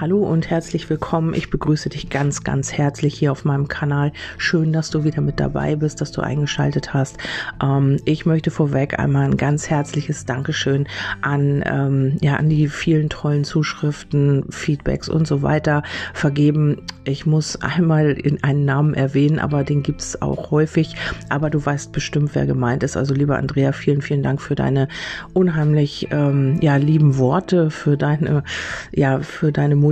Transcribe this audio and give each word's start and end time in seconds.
Hallo 0.00 0.18
und 0.18 0.48
herzlich 0.48 0.88
willkommen. 0.90 1.34
Ich 1.34 1.50
begrüße 1.50 1.88
dich 1.88 2.08
ganz, 2.08 2.44
ganz 2.44 2.72
herzlich 2.72 3.18
hier 3.18 3.32
auf 3.32 3.44
meinem 3.44 3.66
Kanal. 3.66 4.12
Schön, 4.36 4.72
dass 4.72 4.90
du 4.90 5.02
wieder 5.02 5.20
mit 5.20 5.40
dabei 5.40 5.74
bist, 5.74 6.00
dass 6.00 6.12
du 6.12 6.20
eingeschaltet 6.20 6.94
hast. 6.94 7.18
Ähm, 7.60 7.96
ich 8.04 8.24
möchte 8.24 8.52
vorweg 8.52 9.00
einmal 9.00 9.24
ein 9.24 9.36
ganz 9.36 9.68
herzliches 9.68 10.24
Dankeschön 10.24 10.86
an, 11.20 11.64
ähm, 11.66 12.16
ja, 12.20 12.36
an 12.36 12.48
die 12.48 12.68
vielen 12.68 13.08
tollen 13.08 13.42
Zuschriften, 13.42 14.44
Feedbacks 14.50 15.08
und 15.08 15.26
so 15.26 15.42
weiter 15.42 15.82
vergeben. 16.14 16.82
Ich 17.02 17.26
muss 17.26 17.60
einmal 17.60 18.12
in 18.12 18.40
einen 18.44 18.64
Namen 18.64 18.94
erwähnen, 18.94 19.40
aber 19.40 19.64
den 19.64 19.82
gibt 19.82 20.02
es 20.02 20.22
auch 20.22 20.52
häufig. 20.52 20.94
Aber 21.28 21.50
du 21.50 21.66
weißt 21.66 21.90
bestimmt, 21.90 22.36
wer 22.36 22.46
gemeint 22.46 22.84
ist. 22.84 22.96
Also 22.96 23.14
lieber 23.14 23.36
Andrea, 23.36 23.72
vielen, 23.72 24.02
vielen 24.02 24.22
Dank 24.22 24.40
für 24.40 24.54
deine 24.54 24.86
unheimlich 25.32 26.06
ähm, 26.12 26.60
ja, 26.60 26.76
lieben 26.76 27.18
Worte, 27.18 27.72
für 27.72 27.96
deine, 27.96 28.44
ja, 28.92 29.18
für 29.22 29.50
deine 29.50 29.74
Motivation. 29.74 29.87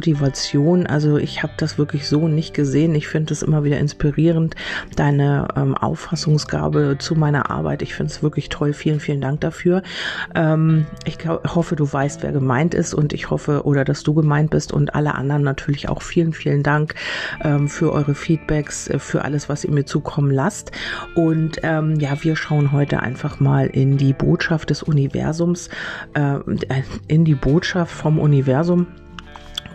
Also 0.86 1.16
ich 1.16 1.42
habe 1.42 1.52
das 1.56 1.78
wirklich 1.78 2.08
so 2.08 2.28
nicht 2.28 2.54
gesehen. 2.54 2.94
Ich 2.94 3.08
finde 3.08 3.32
es 3.32 3.42
immer 3.42 3.64
wieder 3.64 3.78
inspirierend, 3.78 4.54
deine 4.94 5.48
ähm, 5.56 5.74
Auffassungsgabe 5.74 6.96
zu 6.98 7.14
meiner 7.14 7.50
Arbeit. 7.50 7.82
Ich 7.82 7.94
finde 7.94 8.12
es 8.12 8.22
wirklich 8.22 8.48
toll. 8.48 8.72
Vielen, 8.72 9.00
vielen 9.00 9.20
Dank 9.20 9.40
dafür. 9.40 9.82
Ähm, 10.34 10.86
ich 11.04 11.18
glaub, 11.18 11.54
hoffe, 11.54 11.76
du 11.76 11.90
weißt, 11.90 12.22
wer 12.22 12.32
gemeint 12.32 12.74
ist 12.74 12.94
und 12.94 13.12
ich 13.12 13.30
hoffe, 13.30 13.64
oder 13.64 13.84
dass 13.84 14.02
du 14.02 14.14
gemeint 14.14 14.50
bist 14.50 14.72
und 14.72 14.94
alle 14.94 15.14
anderen 15.14 15.42
natürlich 15.42 15.88
auch 15.88 16.02
vielen, 16.02 16.32
vielen 16.32 16.62
Dank 16.62 16.94
ähm, 17.42 17.68
für 17.68 17.92
eure 17.92 18.14
Feedbacks, 18.14 18.88
äh, 18.88 18.98
für 18.98 19.24
alles, 19.24 19.48
was 19.48 19.64
ihr 19.64 19.72
mir 19.72 19.86
zukommen 19.86 20.30
lasst. 20.30 20.72
Und 21.14 21.58
ähm, 21.62 21.98
ja, 22.00 22.22
wir 22.22 22.36
schauen 22.36 22.72
heute 22.72 23.00
einfach 23.00 23.40
mal 23.40 23.66
in 23.66 23.96
die 23.96 24.12
Botschaft 24.12 24.70
des 24.70 24.82
Universums, 24.82 25.68
äh, 26.14 26.38
in 27.08 27.24
die 27.24 27.34
Botschaft 27.34 27.92
vom 27.92 28.18
Universum 28.18 28.86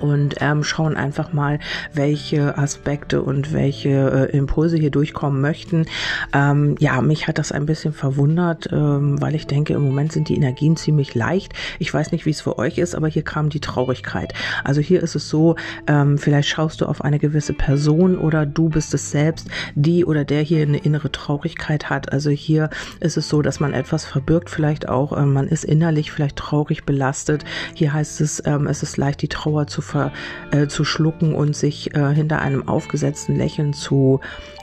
und 0.02 0.36
ähm, 0.40 0.64
schauen 0.64 0.98
einfach 0.98 1.34
mal, 1.34 1.60
welche 1.94 2.58
Aspekte 2.58 3.22
und 3.22 3.54
welche 3.54 4.30
äh, 4.32 4.38
Impulse 4.38 4.78
hier 4.78 4.92
durchkommen 4.92 5.42
möchten. 5.42 5.86
Ähm, 6.34 6.76
ja, 6.80 7.02
mich 7.02 7.28
hat 7.28 7.38
das 7.38 7.52
ein 7.52 7.66
bisschen 7.66 7.94
verwundert, 7.94 8.70
ähm, 8.72 9.22
weil 9.22 9.36
ich 9.36 9.48
denke, 9.48 9.74
im 9.74 9.84
Moment 9.84 10.12
sind 10.12 10.30
die 10.30 10.36
Energien 10.36 10.76
ziemlich 10.76 11.16
leicht. 11.16 11.54
Ich 11.80 11.94
weiß 11.94 12.12
nicht, 12.12 12.26
wie 12.26 12.32
es 12.32 12.42
für 12.42 12.58
euch 12.58 12.78
ist, 12.78 12.96
aber 12.96 13.08
hier 13.08 13.24
kam 13.24 13.50
die 13.50 13.60
Traurigkeit. 13.60 14.34
Also 14.64 14.82
hier 14.82 15.02
ist 15.02 15.16
es 15.16 15.30
so, 15.30 15.56
ähm, 15.88 16.18
vielleicht 16.18 16.50
schaust 16.50 16.82
du 16.82 16.86
auf 16.86 17.02
eine 17.04 17.20
gewisse 17.20 17.54
Person 17.54 18.18
oder 18.18 18.46
du 18.46 18.70
bist 18.70 18.94
es 18.94 19.12
selbst, 19.12 19.50
die 19.76 20.06
oder 20.06 20.26
der 20.26 20.42
hier 20.42 20.62
eine 20.64 20.78
innere 20.78 21.12
Traurigkeit 21.12 21.90
hat. 21.90 22.12
Also 22.12 22.30
hier 22.30 22.70
ist 23.00 23.18
es 23.18 23.30
so, 23.30 23.42
dass 23.42 23.60
man 23.60 23.74
etwas 23.74 24.06
verbirgt, 24.06 24.50
vielleicht 24.50 24.90
auch, 24.90 25.16
äh, 25.16 25.26
man 25.26 25.48
ist 25.48 25.64
innerlich 25.64 26.12
vielleicht 26.12 26.38
traurig 26.38 26.86
belastet. 26.86 27.44
Hier 27.74 27.94
heißt 27.94 28.22
es, 28.22 28.42
ähm, 28.46 28.68
es 28.68 28.84
ist 28.84 28.98
leicht, 28.98 29.22
die 29.22 29.28
Trauer 29.28 29.68
zu 29.68 29.82
ver, 29.92 30.11
äh, 30.52 30.67
zu 30.67 30.84
schlucken 30.84 31.36
und 31.36 31.56
sich 31.56 31.94
äh, 31.95 32.14
hinter 32.14 32.39
einem 32.39 32.67
aufgesetzten 32.67 33.36
Lächeln 33.36 33.73
zu 33.73 34.20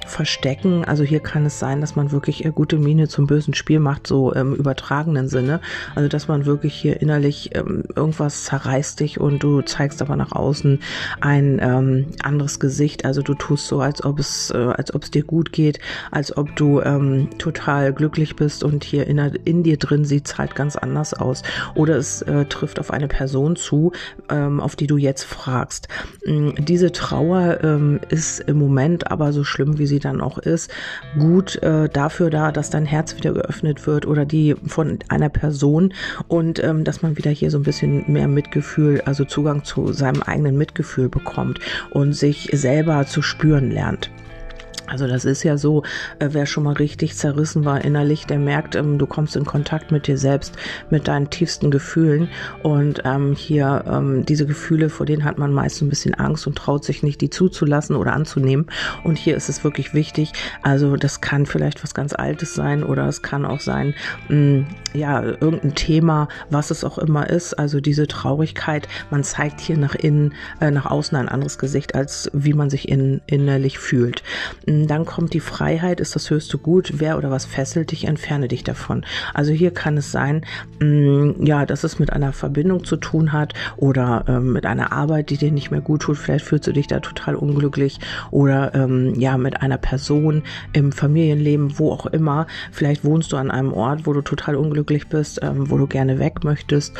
verstecken. 0.08 0.84
Also 0.84 1.04
hier 1.04 1.20
kann 1.20 1.46
es 1.46 1.58
sein, 1.58 1.80
dass 1.80 1.94
man 1.94 2.10
wirklich 2.10 2.44
äh, 2.44 2.50
gute 2.50 2.78
Miene 2.78 3.08
zum 3.08 3.26
bösen 3.26 3.54
Spiel 3.54 3.78
macht, 3.78 4.06
so 4.06 4.32
im 4.32 4.54
übertragenen 4.54 5.28
Sinne. 5.28 5.60
Also 5.94 6.08
dass 6.08 6.28
man 6.28 6.46
wirklich 6.46 6.74
hier 6.74 7.00
innerlich 7.00 7.54
ähm, 7.54 7.84
irgendwas 7.94 8.44
zerreißt 8.44 9.00
dich 9.00 9.20
und 9.20 9.42
du 9.42 9.62
zeigst 9.62 10.02
aber 10.02 10.16
nach 10.16 10.32
außen 10.32 10.80
ein 11.20 11.60
ähm, 11.62 12.06
anderes 12.22 12.58
Gesicht. 12.58 13.04
Also 13.04 13.22
du 13.22 13.34
tust 13.34 13.68
so, 13.68 13.80
als 13.80 14.04
ob 14.04 14.18
es, 14.18 14.50
äh, 14.50 14.56
als 14.56 14.94
ob 14.94 15.04
es 15.04 15.10
dir 15.10 15.24
gut 15.24 15.52
geht, 15.52 15.78
als 16.10 16.36
ob 16.36 16.56
du 16.56 16.80
ähm, 16.80 17.28
total 17.38 17.92
glücklich 17.92 18.36
bist 18.36 18.64
und 18.64 18.84
hier 18.84 19.06
in, 19.06 19.18
in 19.18 19.62
dir 19.62 19.76
drin 19.76 20.04
sieht 20.04 20.26
es 20.26 20.38
halt 20.38 20.54
ganz 20.54 20.76
anders 20.76 21.14
aus. 21.14 21.42
Oder 21.74 21.96
es 21.96 22.22
äh, 22.22 22.46
trifft 22.46 22.80
auf 22.80 22.90
eine 22.90 23.08
Person 23.08 23.56
zu, 23.56 23.92
ähm, 24.30 24.60
auf 24.60 24.74
die 24.76 24.86
du 24.86 24.96
jetzt 24.96 25.17
fragst. 25.24 25.88
Mm, 26.24 26.50
diese 26.58 26.92
Trauer 26.92 27.58
ähm, 27.62 28.00
ist 28.08 28.40
im 28.40 28.58
Moment 28.58 29.10
aber 29.10 29.32
so 29.32 29.44
schlimm, 29.44 29.78
wie 29.78 29.86
sie 29.86 29.98
dann 29.98 30.20
auch 30.20 30.38
ist, 30.38 30.70
gut 31.18 31.56
äh, 31.62 31.88
dafür 31.88 32.30
da, 32.30 32.52
dass 32.52 32.70
dein 32.70 32.86
Herz 32.86 33.16
wieder 33.16 33.32
geöffnet 33.32 33.86
wird 33.86 34.06
oder 34.06 34.24
die 34.24 34.54
von 34.66 34.98
einer 35.08 35.28
Person 35.28 35.94
und 36.28 36.62
ähm, 36.62 36.84
dass 36.84 37.02
man 37.02 37.16
wieder 37.16 37.30
hier 37.30 37.50
so 37.50 37.58
ein 37.58 37.64
bisschen 37.64 38.04
mehr 38.10 38.28
Mitgefühl, 38.28 39.02
also 39.02 39.24
Zugang 39.24 39.64
zu 39.64 39.92
seinem 39.92 40.22
eigenen 40.22 40.56
Mitgefühl 40.56 41.08
bekommt 41.08 41.60
und 41.90 42.12
sich 42.14 42.50
selber 42.52 43.06
zu 43.06 43.22
spüren 43.22 43.70
lernt. 43.70 44.10
Also 44.88 45.06
das 45.06 45.24
ist 45.24 45.42
ja 45.42 45.56
so, 45.56 45.82
äh, 46.18 46.28
wer 46.32 46.46
schon 46.46 46.64
mal 46.64 46.74
richtig 46.74 47.16
zerrissen 47.16 47.64
war 47.64 47.84
innerlich, 47.84 48.26
der 48.26 48.38
merkt, 48.38 48.74
ähm, 48.74 48.98
du 48.98 49.06
kommst 49.06 49.36
in 49.36 49.44
Kontakt 49.44 49.92
mit 49.92 50.06
dir 50.06 50.18
selbst, 50.18 50.56
mit 50.90 51.08
deinen 51.08 51.30
tiefsten 51.30 51.70
Gefühlen. 51.70 52.28
Und 52.62 53.02
ähm, 53.04 53.34
hier 53.34 53.84
ähm, 53.88 54.24
diese 54.24 54.46
Gefühle, 54.46 54.88
vor 54.90 55.06
denen 55.06 55.24
hat 55.24 55.38
man 55.38 55.52
meist 55.52 55.82
ein 55.82 55.88
bisschen 55.88 56.14
Angst 56.14 56.46
und 56.46 56.56
traut 56.56 56.84
sich 56.84 57.02
nicht, 57.02 57.20
die 57.20 57.30
zuzulassen 57.30 57.96
oder 57.96 58.12
anzunehmen. 58.12 58.66
Und 59.04 59.18
hier 59.18 59.36
ist 59.36 59.48
es 59.48 59.64
wirklich 59.64 59.94
wichtig. 59.94 60.32
Also 60.62 60.96
das 60.96 61.20
kann 61.20 61.46
vielleicht 61.46 61.82
was 61.82 61.94
ganz 61.94 62.12
Altes 62.14 62.54
sein 62.54 62.82
oder 62.82 63.06
es 63.06 63.22
kann 63.22 63.44
auch 63.44 63.60
sein, 63.60 63.94
mh, 64.28 64.64
ja, 64.94 65.22
irgendein 65.22 65.74
Thema, 65.74 66.28
was 66.50 66.70
es 66.70 66.84
auch 66.84 66.98
immer 66.98 67.28
ist. 67.28 67.54
Also 67.54 67.80
diese 67.80 68.06
Traurigkeit, 68.06 68.88
man 69.10 69.22
zeigt 69.24 69.60
hier 69.60 69.76
nach 69.76 69.94
innen, 69.94 70.34
äh, 70.60 70.70
nach 70.70 70.86
außen 70.86 71.16
ein 71.16 71.28
anderes 71.28 71.58
Gesicht, 71.58 71.94
als 71.94 72.30
wie 72.32 72.54
man 72.54 72.70
sich 72.70 72.88
in, 72.88 73.20
innerlich 73.26 73.78
fühlt. 73.78 74.22
Dann 74.86 75.04
kommt 75.04 75.34
die 75.34 75.40
Freiheit, 75.40 76.00
ist 76.00 76.14
das 76.14 76.30
höchste 76.30 76.58
Gut. 76.58 76.94
Wer 76.96 77.18
oder 77.18 77.30
was 77.30 77.44
fesselt 77.44 77.90
dich, 77.92 78.06
entferne 78.06 78.48
dich 78.48 78.64
davon. 78.64 79.04
Also 79.34 79.52
hier 79.52 79.70
kann 79.70 79.96
es 79.96 80.12
sein, 80.12 80.44
mm, 80.80 81.44
ja, 81.44 81.66
dass 81.66 81.84
es 81.84 81.98
mit 81.98 82.12
einer 82.12 82.32
Verbindung 82.32 82.84
zu 82.84 82.96
tun 82.96 83.32
hat 83.32 83.54
oder 83.76 84.24
ähm, 84.28 84.52
mit 84.52 84.66
einer 84.66 84.92
Arbeit, 84.92 85.30
die 85.30 85.36
dir 85.36 85.50
nicht 85.50 85.70
mehr 85.70 85.80
gut 85.80 86.02
tut. 86.02 86.18
Vielleicht 86.18 86.44
fühlst 86.44 86.66
du 86.66 86.72
dich 86.72 86.86
da 86.86 87.00
total 87.00 87.34
unglücklich 87.34 87.98
oder 88.30 88.74
ähm, 88.74 89.14
ja, 89.18 89.36
mit 89.36 89.62
einer 89.62 89.78
Person 89.78 90.42
im 90.72 90.92
Familienleben, 90.92 91.78
wo 91.78 91.92
auch 91.92 92.06
immer. 92.06 92.46
Vielleicht 92.72 93.04
wohnst 93.04 93.32
du 93.32 93.36
an 93.36 93.50
einem 93.50 93.72
Ort, 93.72 94.06
wo 94.06 94.12
du 94.12 94.22
total 94.22 94.56
unglücklich 94.56 95.08
bist, 95.08 95.40
ähm, 95.42 95.70
wo 95.70 95.78
du 95.78 95.86
gerne 95.86 96.18
weg 96.18 96.44
möchtest 96.44 96.94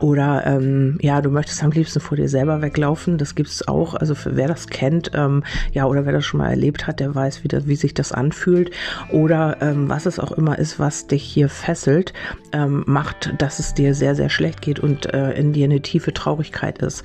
oder 0.00 0.46
ähm, 0.46 0.98
ja, 1.02 1.20
du 1.20 1.30
möchtest 1.30 1.62
am 1.62 1.70
liebsten 1.70 2.00
vor 2.00 2.16
dir 2.16 2.28
selber 2.28 2.62
weglaufen. 2.62 3.18
Das 3.18 3.34
gibt's 3.34 3.68
auch. 3.68 3.94
Also 3.94 4.14
für 4.14 4.34
wer 4.34 4.48
das 4.48 4.66
kennt, 4.68 5.10
ähm, 5.14 5.44
ja, 5.72 5.84
oder 5.84 6.06
wer 6.06 6.12
das 6.12 6.24
schon 6.24 6.38
mal 6.38 6.48
erlebt 6.48 6.86
hat, 6.86 7.00
der 7.00 7.14
weiß, 7.14 7.44
wie, 7.44 7.48
das, 7.48 7.66
wie 7.66 7.76
sich 7.76 7.92
das 7.92 8.10
anfühlt. 8.10 8.70
Oder 9.12 9.58
ähm, 9.60 9.90
was 9.90 10.06
es 10.06 10.18
auch 10.18 10.32
immer 10.32 10.58
ist, 10.58 10.78
was 10.78 11.06
dich 11.06 11.22
hier 11.22 11.50
fesselt, 11.50 12.14
ähm, 12.52 12.82
macht, 12.86 13.34
dass 13.38 13.58
es 13.58 13.74
dir 13.74 13.94
sehr, 13.94 14.14
sehr 14.14 14.30
schlecht 14.30 14.62
geht 14.62 14.80
und 14.80 15.12
äh, 15.12 15.32
in 15.32 15.52
dir 15.52 15.64
eine 15.66 15.80
tiefe 15.82 16.14
Traurigkeit 16.14 16.78
ist. 16.78 17.04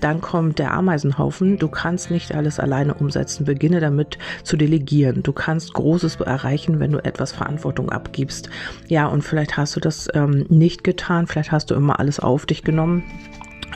Dann 0.00 0.20
kommt 0.20 0.60
der 0.60 0.72
Ameisenhaufen. 0.72 1.58
Du 1.58 1.66
kannst 1.66 2.12
nicht 2.12 2.32
alles 2.32 2.60
alleine 2.60 2.94
umsetzen. 2.94 3.44
Beginne 3.44 3.80
damit 3.80 4.18
zu 4.44 4.56
delegieren. 4.56 5.24
Du 5.24 5.32
kannst 5.32 5.74
Großes 5.74 6.16
erreichen, 6.20 6.78
wenn 6.78 6.92
du 6.92 7.04
etwas 7.04 7.32
Verantwortung 7.32 7.90
abgibst. 7.90 8.50
Ja, 8.86 9.08
und 9.08 9.22
vielleicht 9.22 9.56
hast 9.56 9.74
du 9.74 9.80
das 9.80 10.08
ähm, 10.14 10.46
nicht 10.48 10.84
getan. 10.84 11.26
Vielleicht 11.26 11.50
hast 11.50 11.72
du 11.72 11.74
immer 11.74 11.98
alles 11.98 12.20
auf 12.20 12.35
auf 12.36 12.44
dich 12.44 12.62
genommen 12.62 13.02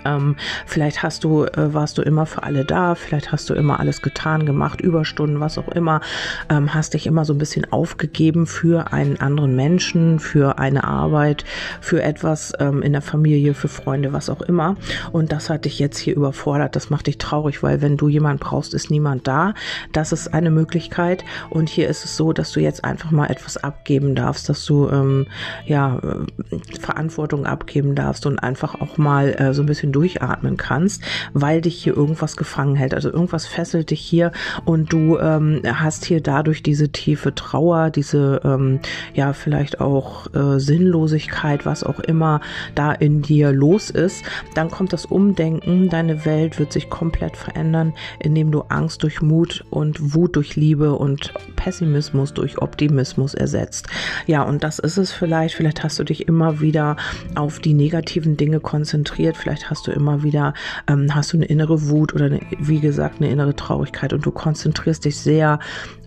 ähm, 0.04 0.36
vielleicht 0.66 1.02
hast 1.02 1.24
du, 1.24 1.44
äh, 1.44 1.74
warst 1.74 1.98
du 1.98 2.02
immer 2.02 2.26
für 2.26 2.42
alle 2.42 2.64
da, 2.64 2.94
vielleicht 2.94 3.32
hast 3.32 3.50
du 3.50 3.54
immer 3.54 3.80
alles 3.80 4.02
getan, 4.02 4.46
gemacht, 4.46 4.80
Überstunden, 4.80 5.40
was 5.40 5.58
auch 5.58 5.68
immer, 5.68 6.00
ähm, 6.48 6.72
hast 6.74 6.94
dich 6.94 7.06
immer 7.06 7.24
so 7.24 7.34
ein 7.34 7.38
bisschen 7.38 7.70
aufgegeben 7.72 8.46
für 8.46 8.92
einen 8.92 9.20
anderen 9.20 9.56
Menschen, 9.56 10.18
für 10.18 10.58
eine 10.58 10.84
Arbeit, 10.84 11.44
für 11.80 12.02
etwas 12.02 12.52
ähm, 12.58 12.82
in 12.82 12.92
der 12.92 13.02
Familie, 13.02 13.54
für 13.54 13.68
Freunde, 13.68 14.12
was 14.12 14.30
auch 14.30 14.42
immer. 14.42 14.76
Und 15.12 15.32
das 15.32 15.50
hat 15.50 15.64
dich 15.64 15.78
jetzt 15.78 15.98
hier 15.98 16.16
überfordert. 16.16 16.76
Das 16.76 16.90
macht 16.90 17.06
dich 17.06 17.18
traurig, 17.18 17.62
weil 17.62 17.82
wenn 17.82 17.96
du 17.96 18.08
jemand 18.08 18.40
brauchst, 18.40 18.74
ist 18.74 18.90
niemand 18.90 19.26
da. 19.26 19.54
Das 19.92 20.12
ist 20.12 20.32
eine 20.32 20.50
Möglichkeit. 20.50 21.24
Und 21.50 21.68
hier 21.68 21.88
ist 21.88 22.04
es 22.04 22.16
so, 22.16 22.32
dass 22.32 22.52
du 22.52 22.60
jetzt 22.60 22.84
einfach 22.84 23.10
mal 23.10 23.26
etwas 23.26 23.56
abgeben 23.56 24.14
darfst, 24.14 24.48
dass 24.48 24.64
du 24.64 24.88
ähm, 24.88 25.26
ja 25.66 25.98
äh, 25.98 26.78
Verantwortung 26.78 27.46
abgeben 27.46 27.94
darfst 27.94 28.26
und 28.26 28.38
einfach 28.38 28.80
auch 28.80 28.98
mal 28.98 29.34
äh, 29.38 29.54
so 29.54 29.62
ein 29.62 29.66
bisschen 29.66 29.79
bisschen 29.80 29.92
durchatmen 29.92 30.56
kannst, 30.56 31.02
weil 31.32 31.60
dich 31.60 31.82
hier 31.82 31.96
irgendwas 31.96 32.36
gefangen 32.36 32.76
hält. 32.76 32.94
Also 32.94 33.10
irgendwas 33.10 33.46
fesselt 33.46 33.90
dich 33.90 34.00
hier 34.00 34.32
und 34.64 34.92
du 34.92 35.18
ähm, 35.18 35.62
hast 35.64 36.04
hier 36.04 36.20
dadurch 36.20 36.62
diese 36.62 36.90
tiefe 36.90 37.34
Trauer, 37.34 37.90
diese 37.90 38.40
ähm, 38.44 38.80
ja 39.14 39.32
vielleicht 39.32 39.80
auch 39.80 40.32
äh, 40.34 40.60
Sinnlosigkeit, 40.60 41.64
was 41.64 41.82
auch 41.82 42.00
immer 42.00 42.40
da 42.74 42.92
in 42.92 43.22
dir 43.22 43.52
los 43.52 43.90
ist. 43.90 44.22
Dann 44.54 44.70
kommt 44.70 44.92
das 44.92 45.06
Umdenken, 45.06 45.88
deine 45.88 46.24
Welt 46.24 46.58
wird 46.58 46.72
sich 46.72 46.90
komplett 46.90 47.36
verändern, 47.36 47.94
indem 48.18 48.52
du 48.52 48.62
Angst 48.68 49.02
durch 49.02 49.22
Mut 49.22 49.64
und 49.70 50.14
Wut 50.14 50.36
durch 50.36 50.56
Liebe 50.56 50.92
und 50.92 51.32
Pessimismus 51.56 52.34
durch 52.34 52.58
Optimismus 52.58 53.34
ersetzt. 53.34 53.88
Ja, 54.26 54.42
und 54.42 54.62
das 54.62 54.78
ist 54.78 54.98
es 54.98 55.12
vielleicht. 55.12 55.54
Vielleicht 55.54 55.82
hast 55.82 55.98
du 55.98 56.04
dich 56.04 56.28
immer 56.28 56.60
wieder 56.60 56.96
auf 57.34 57.60
die 57.60 57.74
negativen 57.74 58.36
Dinge 58.36 58.60
konzentriert. 58.60 59.36
Vielleicht 59.36 59.69
hast 59.70 59.86
du 59.86 59.92
immer 59.92 60.22
wieder, 60.22 60.54
ähm, 60.88 61.14
hast 61.14 61.32
du 61.32 61.36
eine 61.36 61.46
innere 61.46 61.88
Wut 61.88 62.14
oder 62.14 62.26
eine, 62.26 62.40
wie 62.58 62.80
gesagt 62.80 63.20
eine 63.20 63.30
innere 63.30 63.56
Traurigkeit 63.56 64.12
und 64.12 64.26
du 64.26 64.30
konzentrierst 64.30 65.04
dich 65.04 65.18
sehr 65.18 65.58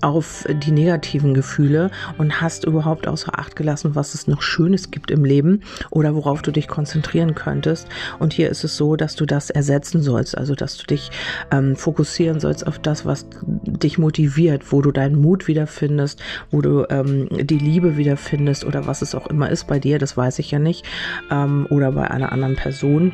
auf 0.02 0.46
die 0.50 0.72
negativen 0.72 1.34
Gefühle 1.34 1.90
und 2.18 2.42
hast 2.42 2.66
überhaupt 2.66 3.08
außer 3.08 3.40
Acht 3.40 3.56
gelassen, 3.56 3.96
was 3.96 4.14
es 4.14 4.28
noch 4.28 4.42
Schönes 4.42 4.92
gibt 4.92 5.12
im 5.12 5.24
Leben 5.24 5.62
oder 5.90 6.14
worauf 6.14 6.42
du 6.42 6.52
dich 6.52 6.68
konzentrieren 6.68 7.36
könntest. 7.36 7.88
Und 8.20 8.34
hier 8.34 8.50
ist 8.50 8.64
es 8.64 8.76
so, 8.76 8.96
dass 8.96 9.16
du 9.16 9.26
das 9.26 9.50
ersetzen 9.50 10.02
sollst, 10.02 10.38
also 10.38 10.56
dass 10.56 10.78
du 10.78 10.86
dich 10.86 11.10
ähm, 11.52 11.76
fokussieren 11.76 12.40
sollst 12.40 12.68
auf 12.68 12.80
das, 12.80 13.06
was 13.06 13.26
dich 13.42 13.98
motiviert, 13.98 14.72
wo 14.72 14.82
du 14.82 14.92
deinen 14.92 15.20
Mut 15.20 15.48
wiederfindest, 15.48 16.22
wo 16.52 16.62
du 16.62 16.86
ähm, 16.90 17.30
die 17.32 17.58
Liebe 17.58 17.96
wiederfindest 17.98 18.66
oder 18.66 18.86
was 18.86 19.02
es 19.02 19.16
auch 19.16 19.28
immer 19.28 19.50
ist 19.50 19.68
bei 19.68 19.80
dir, 19.80 20.00
das 20.00 20.18
weiß 20.18 20.40
ich 20.40 20.52
ja 20.52 20.60
nicht, 20.60 20.86
ähm, 21.32 21.66
oder 21.70 21.94
bei 21.94 22.10
einer 22.12 22.32
anderen 22.32 22.56
Person. 22.56 23.14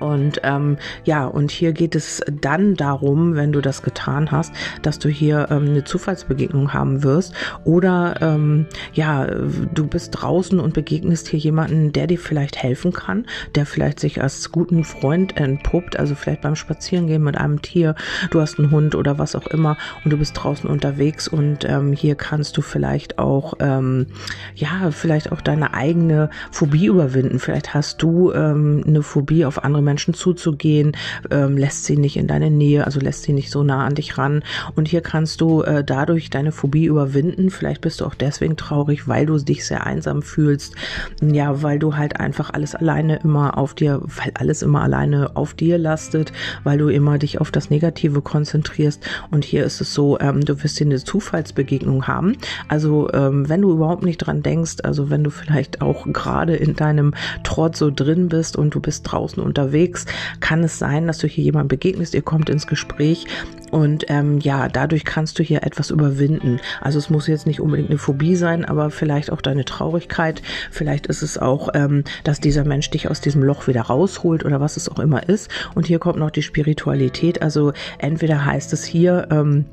Und 0.00 0.40
ähm, 0.42 0.76
ja, 1.04 1.26
und 1.26 1.50
hier 1.50 1.72
geht 1.72 1.94
es 1.94 2.22
dann 2.40 2.74
darum, 2.74 3.34
wenn 3.34 3.52
du 3.52 3.60
das 3.60 3.82
getan 3.82 4.30
hast, 4.30 4.52
dass 4.82 4.98
du 4.98 5.08
hier 5.08 5.48
ähm, 5.50 5.68
eine 5.68 5.84
Zufallsbegegnung 5.84 6.72
haben 6.72 7.02
wirst 7.02 7.34
oder 7.64 8.16
ähm, 8.20 8.66
ja, 8.92 9.26
du 9.26 9.86
bist 9.86 10.10
draußen 10.12 10.60
und 10.60 10.74
begegnest 10.74 11.28
hier 11.28 11.38
jemanden, 11.38 11.92
der 11.92 12.06
dir 12.06 12.18
vielleicht 12.18 12.62
helfen 12.62 12.92
kann, 12.92 13.26
der 13.54 13.66
vielleicht 13.66 14.00
sich 14.00 14.22
als 14.22 14.50
guten 14.52 14.84
Freund 14.84 15.36
entpuppt, 15.36 15.98
also 15.98 16.14
vielleicht 16.14 16.42
beim 16.42 16.56
Spazierengehen 16.56 17.22
mit 17.22 17.36
einem 17.36 17.62
Tier, 17.62 17.94
du 18.30 18.40
hast 18.40 18.58
einen 18.58 18.70
Hund 18.70 18.94
oder 18.94 19.18
was 19.18 19.34
auch 19.34 19.46
immer 19.48 19.76
und 20.04 20.12
du 20.12 20.16
bist 20.16 20.36
draußen 20.36 20.68
unterwegs 20.68 21.28
und 21.28 21.64
ähm, 21.64 21.92
hier 21.92 22.14
kannst 22.14 22.56
du 22.56 22.62
vielleicht 22.62 23.18
auch 23.18 23.54
ähm, 23.60 24.06
ja, 24.54 24.90
vielleicht 24.90 25.32
auch 25.32 25.40
deine 25.40 25.74
eigene 25.74 26.30
Phobie 26.50 26.86
überwinden. 26.86 27.38
Vielleicht 27.38 27.74
hast 27.74 28.02
du 28.02 28.32
ähm, 28.32 28.82
eine 28.86 29.02
Phobie 29.02 29.44
auf 29.44 29.64
andere 29.64 29.82
Menschen 29.88 30.12
zuzugehen, 30.12 30.92
ähm, 31.30 31.56
lässt 31.56 31.86
sie 31.86 31.96
nicht 31.96 32.18
in 32.18 32.26
deine 32.26 32.50
Nähe, 32.50 32.84
also 32.84 33.00
lässt 33.00 33.22
sie 33.22 33.32
nicht 33.32 33.50
so 33.50 33.62
nah 33.62 33.86
an 33.86 33.94
dich 33.94 34.18
ran. 34.18 34.42
Und 34.76 34.86
hier 34.86 35.00
kannst 35.00 35.40
du 35.40 35.62
äh, 35.62 35.82
dadurch 35.82 36.28
deine 36.28 36.52
Phobie 36.52 36.84
überwinden. 36.84 37.48
Vielleicht 37.48 37.80
bist 37.80 38.02
du 38.02 38.04
auch 38.04 38.14
deswegen 38.14 38.56
traurig, 38.56 39.08
weil 39.08 39.24
du 39.24 39.38
dich 39.38 39.66
sehr 39.66 39.86
einsam 39.86 40.20
fühlst. 40.20 40.74
Ja, 41.22 41.62
weil 41.62 41.78
du 41.78 41.96
halt 41.96 42.20
einfach 42.20 42.50
alles 42.52 42.74
alleine 42.74 43.20
immer 43.24 43.56
auf 43.56 43.72
dir, 43.72 44.02
weil 44.02 44.32
alles 44.34 44.60
immer 44.60 44.82
alleine 44.82 45.36
auf 45.36 45.54
dir 45.54 45.78
lastet, 45.78 46.32
weil 46.64 46.76
du 46.76 46.88
immer 46.88 47.16
dich 47.16 47.40
auf 47.40 47.50
das 47.50 47.70
Negative 47.70 48.20
konzentrierst. 48.20 49.02
Und 49.30 49.44
hier 49.44 49.64
ist 49.64 49.80
es 49.80 49.94
so, 49.94 50.18
ähm, 50.20 50.44
du 50.44 50.62
wirst 50.62 50.76
hier 50.76 50.86
eine 50.86 51.02
Zufallsbegegnung 51.02 52.06
haben. 52.06 52.36
Also 52.68 53.10
ähm, 53.14 53.48
wenn 53.48 53.62
du 53.62 53.72
überhaupt 53.72 54.02
nicht 54.02 54.18
dran 54.18 54.42
denkst, 54.42 54.76
also 54.82 55.08
wenn 55.08 55.24
du 55.24 55.30
vielleicht 55.30 55.80
auch 55.80 56.06
gerade 56.12 56.56
in 56.56 56.76
deinem 56.76 57.14
Trott 57.42 57.74
so 57.74 57.90
drin 57.90 58.28
bist 58.28 58.56
und 58.56 58.74
du 58.74 58.80
bist 58.80 59.10
draußen 59.10 59.42
unterwegs, 59.42 59.77
unterwegs, 59.78 60.06
kann 60.40 60.64
es 60.64 60.78
sein, 60.78 61.06
dass 61.06 61.18
du 61.18 61.26
hier 61.26 61.44
jemand 61.44 61.68
begegnest, 61.68 62.14
ihr 62.14 62.22
kommt 62.22 62.50
ins 62.50 62.66
Gespräch 62.66 63.26
und 63.70 64.06
ähm, 64.08 64.38
ja, 64.38 64.68
dadurch 64.68 65.04
kannst 65.04 65.38
du 65.38 65.42
hier 65.42 65.62
etwas 65.62 65.90
überwinden. 65.90 66.58
Also 66.80 66.98
es 66.98 67.10
muss 67.10 67.26
jetzt 67.26 67.46
nicht 67.46 67.60
unbedingt 67.60 67.90
eine 67.90 67.98
Phobie 67.98 68.34
sein, 68.34 68.64
aber 68.64 68.90
vielleicht 68.90 69.30
auch 69.30 69.42
deine 69.42 69.64
Traurigkeit. 69.64 70.42
Vielleicht 70.70 71.06
ist 71.06 71.22
es 71.22 71.36
auch, 71.38 71.68
ähm, 71.74 72.04
dass 72.24 72.40
dieser 72.40 72.64
Mensch 72.64 72.90
dich 72.90 73.10
aus 73.10 73.20
diesem 73.20 73.42
Loch 73.42 73.66
wieder 73.66 73.82
rausholt 73.82 74.44
oder 74.44 74.60
was 74.60 74.76
es 74.78 74.88
auch 74.88 74.98
immer 74.98 75.28
ist. 75.28 75.50
Und 75.74 75.86
hier 75.86 75.98
kommt 75.98 76.18
noch 76.18 76.30
die 76.30 76.42
Spiritualität. 76.42 77.42
Also 77.42 77.72
entweder 77.98 78.44
heißt 78.44 78.72
es 78.72 78.84
hier, 78.84 79.28
ähm, 79.30 79.66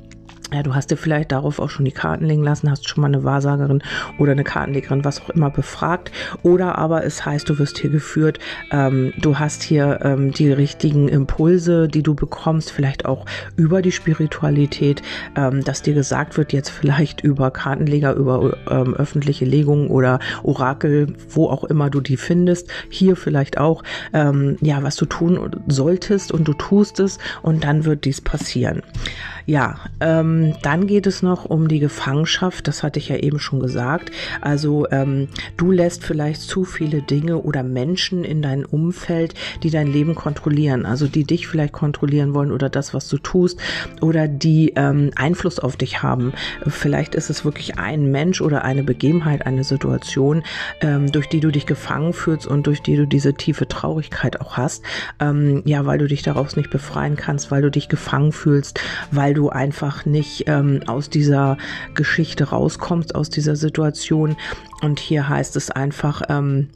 ja, 0.53 0.63
du 0.63 0.75
hast 0.75 0.92
dir 0.92 0.97
vielleicht 0.97 1.31
darauf 1.31 1.59
auch 1.59 1.69
schon 1.69 1.86
die 1.86 1.92
Karten 1.92 2.25
legen 2.25 2.44
lassen, 2.44 2.69
hast 2.69 2.88
schon 2.88 3.01
mal 3.01 3.07
eine 3.07 3.24
Wahrsagerin 3.24 3.81
oder 4.19 4.33
eine 4.33 4.44
Kartenlegerin, 4.44 5.03
was 5.03 5.21
auch 5.21 5.30
immer, 5.31 5.50
befragt. 5.50 6.12
Oder 6.44 6.77
aber 6.77 7.03
es 7.03 7.25
heißt, 7.25 7.50
du 7.50 7.57
wirst 7.57 7.80
hier 7.80 7.89
geführt, 7.89 8.39
ähm, 8.71 9.13
du 9.19 9.39
hast 9.39 9.63
hier 9.63 10.00
ähm, 10.03 10.31
die 10.31 10.51
richtigen 10.51 11.07
Impulse, 11.07 11.88
die 11.88 12.03
du 12.03 12.13
bekommst, 12.13 12.71
vielleicht 12.71 13.06
auch 13.06 13.25
über 13.56 13.81
die 13.81 13.92
Spiritualität, 13.92 15.01
ähm, 15.36 15.63
dass 15.63 15.81
dir 15.81 15.94
gesagt 15.94 16.38
wird, 16.38 16.53
jetzt 16.53 16.69
vielleicht 16.69 17.21
über 17.21 17.51
Kartenleger, 17.51 18.13
über 18.13 18.56
ähm, 18.69 18.94
öffentliche 18.94 19.45
Legungen 19.45 19.88
oder 19.88 20.19
Orakel, 20.44 21.13
wo 21.30 21.50
auch 21.50 21.63
immer 21.63 21.89
du 21.89 22.01
die 22.01 22.18
findest. 22.18 22.69
Hier 22.89 23.15
vielleicht 23.15 23.57
auch, 23.57 23.83
ähm, 24.13 24.57
ja, 24.62 24.83
was 24.83 24.95
du 24.95 25.06
tun 25.06 25.63
solltest 25.68 26.31
und 26.31 26.47
du 26.47 26.53
tust 26.53 27.00
es 27.00 27.18
und 27.42 27.63
dann 27.63 27.86
wird 27.86 28.06
dies 28.06 28.21
passieren. 28.21 28.81
Ja, 29.45 29.75
ähm, 30.00 30.56
dann 30.63 30.88
geht 30.88 31.06
es 31.06 31.21
noch 31.21 31.45
um 31.45 31.68
die 31.68 31.80
Gefangenschaft. 31.80 32.68
Das 32.68 32.81
hatte 32.81 32.97
ich 32.97 33.09
ja 33.09 33.18
eben 33.18 33.38
schon 33.38 33.59
gesagt. 33.59 34.12
Also 34.42 34.88
ähm, 34.89 35.27
du 35.56 35.71
lässt 35.71 36.03
vielleicht 36.03 36.42
zu 36.42 36.63
viele 36.63 37.03
Dinge 37.03 37.38
oder 37.38 37.62
Menschen 37.62 38.24
in 38.24 38.42
dein 38.42 38.65
Umfeld, 38.65 39.36
die 39.62 39.69
dein 39.69 39.88
Leben 39.88 40.15
kontrollieren. 40.15 40.88
Also 40.88 41.07
die 41.07 41.25
dich 41.25 41.47
vielleicht 41.47 41.74
kontrollieren 41.74 42.33
wollen 42.33 42.51
oder 42.51 42.69
das, 42.69 42.95
was 42.95 43.07
du 43.07 43.19
tust 43.19 43.59
oder 44.01 44.27
die 44.27 44.74
ähm, 44.75 45.12
Einfluss 45.15 45.59
auf 45.59 45.77
dich 45.77 46.01
haben. 46.01 46.33
Vielleicht 46.65 47.13
ist 47.13 47.30
es 47.30 47.45
wirklich 47.45 47.77
ein 47.77 48.09
Mensch 48.09 48.42
oder 48.42 48.63
eine 48.63 48.83
Begebenheit, 48.83 49.45
eine 49.45 49.63
Situation, 49.63 50.42
ähm, 50.81 51.12
durch 51.12 51.30
die 51.30 51.39
du 51.39 51.51
dich 51.51 51.68
gefangen 51.68 52.13
fühlst 52.13 52.47
und 52.47 52.65
durch 52.65 52.81
die 52.81 52.95
du 52.95 53.06
diese 53.06 53.36
tiefe 53.36 53.68
Traurigkeit 53.68 54.42
auch 54.42 54.57
hast. 54.57 54.83
Ähm, 55.19 55.62
ja, 55.65 55.86
weil 55.86 56.00
du 56.00 56.07
dich 56.07 56.24
daraus 56.24 56.56
nicht 56.56 56.71
befreien 56.71 57.15
kannst, 57.15 57.51
weil 57.51 57.62
du 57.62 57.69
dich 57.69 57.89
gefangen 57.89 58.31
fühlst, 58.31 58.80
weil 59.12 59.34
du 59.35 59.49
einfach 59.49 60.05
nicht 60.05 60.45
ähm, 60.47 60.81
aus 60.87 61.09
dieser 61.11 61.57
Geschichte 61.93 62.49
rauskommst, 62.49 63.13
aus 63.13 63.29
dieser 63.29 63.55
Situation. 63.55 64.35
Und 64.81 64.99
hier 64.99 65.29
heißt 65.29 65.55
es 65.55 65.69
einfach, 65.69 66.23
ähm, 66.29 66.69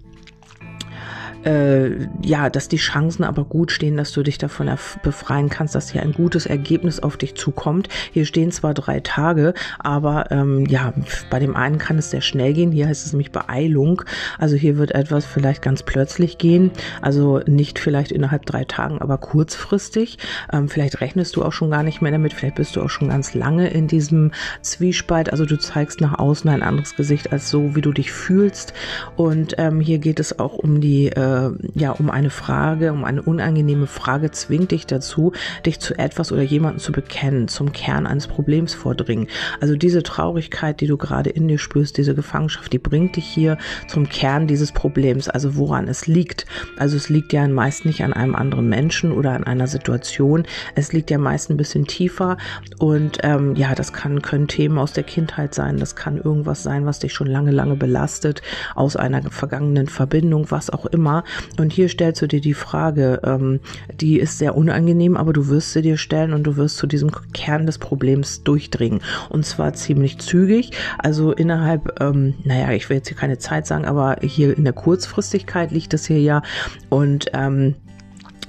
äh, 1.43 2.07
ja, 2.23 2.49
dass 2.49 2.67
die 2.67 2.77
Chancen 2.77 3.23
aber 3.23 3.45
gut 3.45 3.71
stehen, 3.71 3.97
dass 3.97 4.11
du 4.11 4.23
dich 4.23 4.37
davon 4.37 4.69
befreien 5.03 5.49
kannst, 5.49 5.75
dass 5.75 5.89
hier 5.89 6.01
ein 6.01 6.13
gutes 6.13 6.45
Ergebnis 6.45 6.99
auf 6.99 7.17
dich 7.17 7.35
zukommt. 7.35 7.89
Hier 8.11 8.25
stehen 8.25 8.51
zwar 8.51 8.73
drei 8.73 8.99
Tage, 8.99 9.53
aber 9.79 10.31
ähm, 10.31 10.65
ja, 10.65 10.93
bei 11.29 11.39
dem 11.39 11.55
einen 11.55 11.77
kann 11.77 11.97
es 11.97 12.11
sehr 12.11 12.21
schnell 12.21 12.53
gehen. 12.53 12.71
Hier 12.71 12.87
heißt 12.87 13.05
es 13.05 13.13
nämlich 13.13 13.31
Beeilung. 13.31 14.03
Also 14.37 14.55
hier 14.55 14.77
wird 14.77 14.91
etwas 14.91 15.25
vielleicht 15.25 15.61
ganz 15.61 15.83
plötzlich 15.83 16.37
gehen. 16.37 16.71
Also 17.01 17.39
nicht 17.45 17.79
vielleicht 17.79 18.11
innerhalb 18.11 18.45
drei 18.45 18.65
Tagen, 18.65 18.99
aber 18.99 19.17
kurzfristig. 19.17 20.17
Ähm, 20.51 20.69
vielleicht 20.69 21.01
rechnest 21.01 21.35
du 21.35 21.43
auch 21.43 21.53
schon 21.53 21.71
gar 21.71 21.83
nicht 21.83 22.01
mehr 22.01 22.11
damit. 22.11 22.33
Vielleicht 22.33 22.55
bist 22.55 22.75
du 22.75 22.81
auch 22.81 22.89
schon 22.89 23.09
ganz 23.09 23.33
lange 23.33 23.69
in 23.69 23.87
diesem 23.87 24.31
Zwiespalt. 24.61 25.31
Also 25.31 25.45
du 25.45 25.57
zeigst 25.57 26.01
nach 26.01 26.19
außen 26.19 26.49
ein 26.49 26.63
anderes 26.63 26.95
Gesicht 26.95 27.31
als 27.31 27.49
so, 27.49 27.75
wie 27.75 27.81
du 27.81 27.91
dich 27.91 28.11
fühlst. 28.11 28.73
Und 29.15 29.55
ähm, 29.57 29.79
hier 29.79 29.99
geht 29.99 30.19
es 30.19 30.39
auch 30.39 30.53
um 30.53 30.81
die 30.81 31.07
äh, 31.07 31.28
äh, 31.29 31.51
ja, 31.75 31.91
um 31.91 32.09
eine 32.09 32.29
Frage, 32.29 32.91
um 32.91 33.03
eine 33.05 33.21
unangenehme 33.21 33.87
Frage 33.87 34.31
zwingt 34.31 34.71
dich 34.71 34.85
dazu, 34.85 35.33
dich 35.65 35.79
zu 35.79 35.97
etwas 35.97 36.31
oder 36.31 36.41
jemanden 36.41 36.79
zu 36.79 36.91
bekennen, 36.91 37.47
zum 37.47 37.71
Kern 37.71 38.07
eines 38.07 38.27
Problems 38.27 38.73
vordringen. 38.73 39.27
Also 39.59 39.75
diese 39.75 40.03
Traurigkeit, 40.03 40.81
die 40.81 40.87
du 40.87 40.97
gerade 40.97 41.29
in 41.29 41.47
dir 41.47 41.59
spürst, 41.59 41.97
diese 41.97 42.15
Gefangenschaft, 42.15 42.71
die 42.73 42.79
bringt 42.79 43.15
dich 43.15 43.25
hier 43.25 43.57
zum 43.87 44.09
Kern 44.09 44.47
dieses 44.47 44.71
Problems, 44.71 45.29
also 45.29 45.55
woran 45.55 45.87
es 45.87 46.07
liegt. 46.07 46.45
Also 46.77 46.97
es 46.97 47.09
liegt 47.09 47.33
ja 47.33 47.47
meist 47.47 47.85
nicht 47.85 48.03
an 48.03 48.13
einem 48.13 48.35
anderen 48.35 48.69
Menschen 48.69 49.11
oder 49.11 49.31
an 49.31 49.43
einer 49.43 49.67
Situation. 49.67 50.43
Es 50.75 50.93
liegt 50.93 51.11
ja 51.11 51.17
meist 51.17 51.49
ein 51.49 51.57
bisschen 51.57 51.85
tiefer 51.85 52.37
und 52.77 53.19
ähm, 53.23 53.55
ja, 53.55 53.75
das 53.75 53.93
kann, 53.93 54.21
können 54.21 54.47
Themen 54.47 54.77
aus 54.77 54.93
der 54.93 55.03
Kindheit 55.03 55.53
sein, 55.53 55.77
das 55.77 55.95
kann 55.95 56.17
irgendwas 56.17 56.63
sein, 56.63 56.85
was 56.85 56.99
dich 56.99 57.13
schon 57.13 57.27
lange, 57.27 57.51
lange 57.51 57.75
belastet, 57.75 58.41
aus 58.75 58.95
einer 58.95 59.21
vergangenen 59.29 59.87
Verbindung, 59.87 60.51
was 60.51 60.69
auch 60.69 60.85
immer. 60.85 61.18
Und 61.57 61.73
hier 61.73 61.89
stellst 61.89 62.21
du 62.21 62.27
dir 62.27 62.41
die 62.41 62.53
Frage, 62.53 63.21
ähm, 63.23 63.59
die 63.93 64.19
ist 64.19 64.37
sehr 64.37 64.55
unangenehm, 64.55 65.17
aber 65.17 65.33
du 65.33 65.47
wirst 65.47 65.73
sie 65.73 65.81
dir 65.81 65.97
stellen 65.97 66.33
und 66.33 66.43
du 66.43 66.57
wirst 66.57 66.77
zu 66.77 66.87
diesem 66.87 67.11
Kern 67.33 67.65
des 67.65 67.77
Problems 67.77 68.43
durchdringen. 68.43 69.01
Und 69.29 69.45
zwar 69.45 69.73
ziemlich 69.73 70.19
zügig. 70.19 70.71
Also 70.97 71.31
innerhalb, 71.31 71.99
ähm, 72.01 72.35
naja, 72.43 72.71
ich 72.71 72.89
will 72.89 72.97
jetzt 72.97 73.07
hier 73.07 73.17
keine 73.17 73.37
Zeit 73.37 73.67
sagen, 73.67 73.85
aber 73.85 74.17
hier 74.21 74.57
in 74.57 74.63
der 74.63 74.73
Kurzfristigkeit 74.73 75.71
liegt 75.71 75.93
es 75.93 76.05
hier 76.05 76.21
ja. 76.21 76.41
Und 76.89 77.27
ähm, 77.33 77.75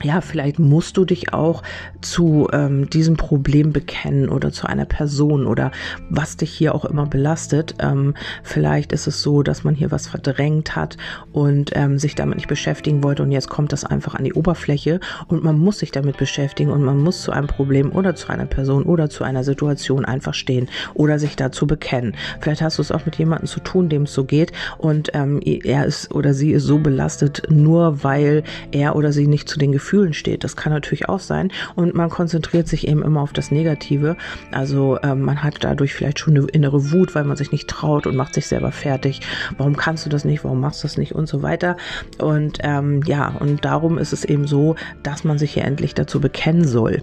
ja, 0.02 0.20
vielleicht 0.22 0.58
musst 0.58 0.96
du 0.96 1.04
dich 1.04 1.34
auch 1.34 1.62
zu 2.00 2.48
ähm, 2.52 2.88
diesem 2.88 3.16
Problem 3.16 3.72
bekennen 3.72 4.30
oder 4.30 4.50
zu 4.50 4.66
einer 4.66 4.86
Person 4.86 5.46
oder 5.46 5.72
was 6.08 6.38
dich 6.38 6.50
hier 6.50 6.74
auch 6.74 6.86
immer 6.86 7.06
belastet. 7.06 7.74
Ähm, 7.80 8.14
vielleicht 8.42 8.92
ist 8.92 9.06
es 9.06 9.20
so, 9.20 9.42
dass 9.42 9.62
man 9.62 9.74
hier 9.74 9.90
was 9.90 10.08
verdrängt 10.08 10.74
hat 10.74 10.96
und 11.32 11.72
ähm, 11.74 11.98
sich 11.98 12.14
damit 12.14 12.36
nicht 12.36 12.48
beschäftigen 12.48 13.02
wollte 13.02 13.22
und 13.22 13.30
jetzt 13.30 13.50
kommt 13.50 13.72
das 13.72 13.84
einfach 13.84 14.14
an 14.14 14.24
die 14.24 14.32
Oberfläche 14.32 15.00
und 15.28 15.44
man 15.44 15.58
muss 15.58 15.80
sich 15.80 15.90
damit 15.90 16.16
beschäftigen 16.16 16.70
und 16.70 16.82
man 16.82 16.98
muss 16.98 17.22
zu 17.22 17.32
einem 17.32 17.46
Problem 17.46 17.92
oder 17.92 18.14
zu 18.14 18.28
einer 18.28 18.46
Person 18.46 18.84
oder 18.84 19.10
zu 19.10 19.24
einer 19.24 19.44
Situation 19.44 20.06
einfach 20.06 20.34
stehen 20.34 20.68
oder 20.94 21.18
sich 21.18 21.36
dazu 21.36 21.66
bekennen. 21.66 22.14
Vielleicht 22.40 22.62
hast 22.62 22.78
du 22.78 22.82
es 22.82 22.90
auch 22.90 23.04
mit 23.04 23.16
jemandem 23.16 23.48
zu 23.48 23.60
tun, 23.60 23.90
dem 23.90 24.04
es 24.04 24.14
so 24.14 24.24
geht 24.24 24.52
und 24.78 25.10
ähm, 25.12 25.40
er 25.42 25.84
ist 25.84 26.14
oder 26.14 26.32
sie 26.32 26.52
ist 26.52 26.64
so 26.64 26.78
belastet, 26.78 27.42
nur 27.50 28.02
weil 28.02 28.44
er 28.72 28.96
oder 28.96 29.12
sie 29.12 29.26
nicht 29.26 29.48
zu 29.48 29.58
den 29.58 29.72
Gefühlen 29.72 29.89
Gefühlen 29.90 30.12
steht. 30.12 30.44
Das 30.44 30.54
kann 30.54 30.72
natürlich 30.72 31.08
auch 31.08 31.18
sein. 31.18 31.50
Und 31.74 31.94
man 31.94 32.10
konzentriert 32.10 32.68
sich 32.68 32.86
eben 32.86 33.02
immer 33.02 33.22
auf 33.22 33.32
das 33.32 33.50
Negative. 33.50 34.16
Also 34.52 34.98
ähm, 35.02 35.22
man 35.22 35.42
hat 35.42 35.64
dadurch 35.64 35.94
vielleicht 35.94 36.20
schon 36.20 36.36
eine 36.36 36.46
innere 36.46 36.92
Wut, 36.92 37.16
weil 37.16 37.24
man 37.24 37.36
sich 37.36 37.50
nicht 37.50 37.68
traut 37.68 38.06
und 38.06 38.14
macht 38.14 38.34
sich 38.34 38.46
selber 38.46 38.70
fertig. 38.70 39.20
Warum 39.58 39.76
kannst 39.76 40.06
du 40.06 40.10
das 40.10 40.24
nicht? 40.24 40.44
Warum 40.44 40.60
machst 40.60 40.84
du 40.84 40.86
das 40.86 40.96
nicht? 40.96 41.12
Und 41.12 41.26
so 41.26 41.42
weiter. 41.42 41.76
Und 42.18 42.58
ähm, 42.62 43.02
ja, 43.04 43.34
und 43.40 43.64
darum 43.64 43.98
ist 43.98 44.12
es 44.12 44.24
eben 44.24 44.46
so, 44.46 44.76
dass 45.02 45.24
man 45.24 45.38
sich 45.38 45.54
hier 45.54 45.64
endlich 45.64 45.92
dazu 45.94 46.20
bekennen 46.20 46.68
soll. 46.68 47.02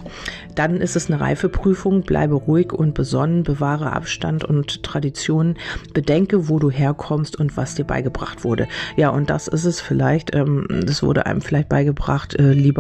Dann 0.56 0.78
ist 0.78 0.96
es 0.96 1.12
eine 1.12 1.20
Reifeprüfung. 1.20 2.04
Bleibe 2.04 2.36
ruhig 2.36 2.72
und 2.72 2.94
besonnen, 2.94 3.44
bewahre 3.44 3.92
Abstand 3.92 4.46
und 4.46 4.82
Traditionen. 4.84 5.58
Bedenke, 5.94 6.48
wo 6.48 6.58
du 6.58 6.72
herkommst 6.72 7.38
und 7.38 7.58
was 7.58 7.76
dir 7.76 7.84
beigebracht 7.84 8.46
wurde. 8.46 8.70
Ja, 8.96 9.10
und 9.10 9.30
das 9.30 9.50
ist 9.50 9.66
es 9.66 9.82
vielleicht. 9.82 10.34
Ähm, 10.34 10.66
das 10.86 11.04
wurde 11.04 11.26
einem 11.26 11.42
vielleicht 11.42 11.68
beigebracht, 11.68 12.34
äh, 12.36 12.54
lieber 12.54 12.77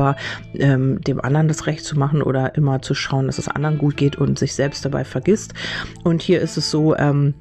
ähm, 0.54 1.02
dem 1.02 1.22
anderen 1.22 1.48
das 1.48 1.66
Recht 1.68 1.84
zu 1.84 1.98
machen 1.98 2.22
oder 2.22 2.56
immer 2.56 2.82
zu 2.82 2.94
schauen, 2.94 3.28
dass 3.28 3.38
es 3.38 3.48
anderen 3.48 3.78
gut 3.78 3.98
geht 3.98 4.16
und 4.16 4.38
sich 4.38 4.54
selbst 4.54 4.86
dabei 4.86 5.04
vergisst. 5.04 5.54
Und 6.04 6.22
hier 6.22 6.42
ist 6.42 6.58
es 6.58 6.70
so, 6.72 6.96
ähm, 6.96 7.34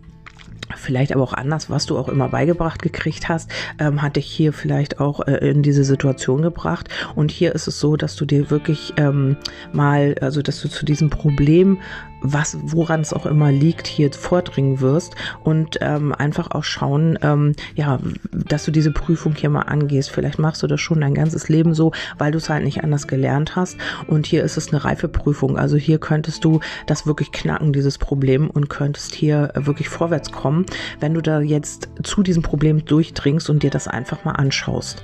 vielleicht 0.75 1.13
aber 1.13 1.23
auch 1.23 1.33
anders, 1.33 1.71
was 1.71 1.87
du 1.87 1.97
auch 1.99 2.09
immer 2.09 2.29
beigebracht 2.29 2.83
gekriegt 2.83 3.29
hast, 3.29 3.51
ähm, 3.79 4.03
hat 4.03 4.17
dich 4.17 4.27
hier 4.27 4.53
vielleicht 4.53 5.01
auch 5.01 5.27
äh, 5.27 5.49
in 5.49 5.63
diese 5.63 5.85
Situation 5.85 6.43
gebracht. 6.43 6.89
Und 7.15 7.31
hier 7.31 7.55
ist 7.55 7.67
es 7.67 7.79
so, 7.81 7.97
dass 7.97 8.17
du 8.17 8.25
dir 8.25 8.51
wirklich 8.51 8.95
ähm, 8.97 9.37
mal, 9.73 10.17
also 10.21 10.43
dass 10.43 10.61
du 10.61 10.69
zu 10.69 10.85
diesem 10.85 11.11
Problem 11.11 11.79
was, 12.21 12.57
woran 12.63 13.01
es 13.01 13.13
auch 13.13 13.27
immer 13.27 13.53
liegt, 13.53 13.87
hier 13.87 14.13
vordringen 14.13 14.81
wirst 14.81 15.15
und 15.45 15.79
ähm, 15.81 16.13
einfach 16.13 16.51
auch 16.51 16.65
schauen, 16.65 17.19
ähm, 17.23 17.53
ja, 17.75 17.99
dass 18.33 18.65
du 18.65 18.71
diese 18.71 18.91
Prüfung 18.91 19.35
hier 19.35 19.51
mal 19.51 19.63
angehst. 19.63 20.11
Vielleicht 20.11 20.39
machst 20.39 20.63
du 20.63 20.67
das 20.67 20.81
schon 20.81 21.01
dein 21.01 21.15
ganzes 21.15 21.49
Leben 21.49 21.75
so, 21.75 21.93
weil 22.19 22.33
du 22.33 22.39
es 22.39 22.49
halt 22.49 22.65
nicht 22.65 22.83
anders 22.83 23.07
gelernt 23.07 23.57
hast. 23.57 23.77
Und 24.07 24.27
hier 24.27 24.43
ist 24.43 24.57
es 24.57 24.73
eine 24.73 24.85
Reifeprüfung. 24.85 25.59
Also 25.59 25.77
hier 25.77 25.99
könntest 25.99 26.45
du 26.45 26.61
das 26.87 27.07
wirklich 27.07 27.33
knacken, 27.33 27.73
dieses 27.73 27.99
Problem, 27.99 28.51
und 28.51 28.69
könntest 28.69 29.15
hier 29.15 29.53
wirklich 29.55 29.89
vorwärts 29.89 30.33
kommen, 30.33 30.56
wenn 31.01 31.13
du 31.13 31.21
da 31.21 31.41
jetzt 31.41 31.89
zu 32.03 32.23
diesem 32.23 32.43
Problem 32.43 32.85
durchdringst 32.85 33.51
und 33.51 33.63
dir 33.63 33.71
das 33.71 33.89
einfach 33.89 34.25
mal 34.25 34.33
anschaust. 34.33 35.03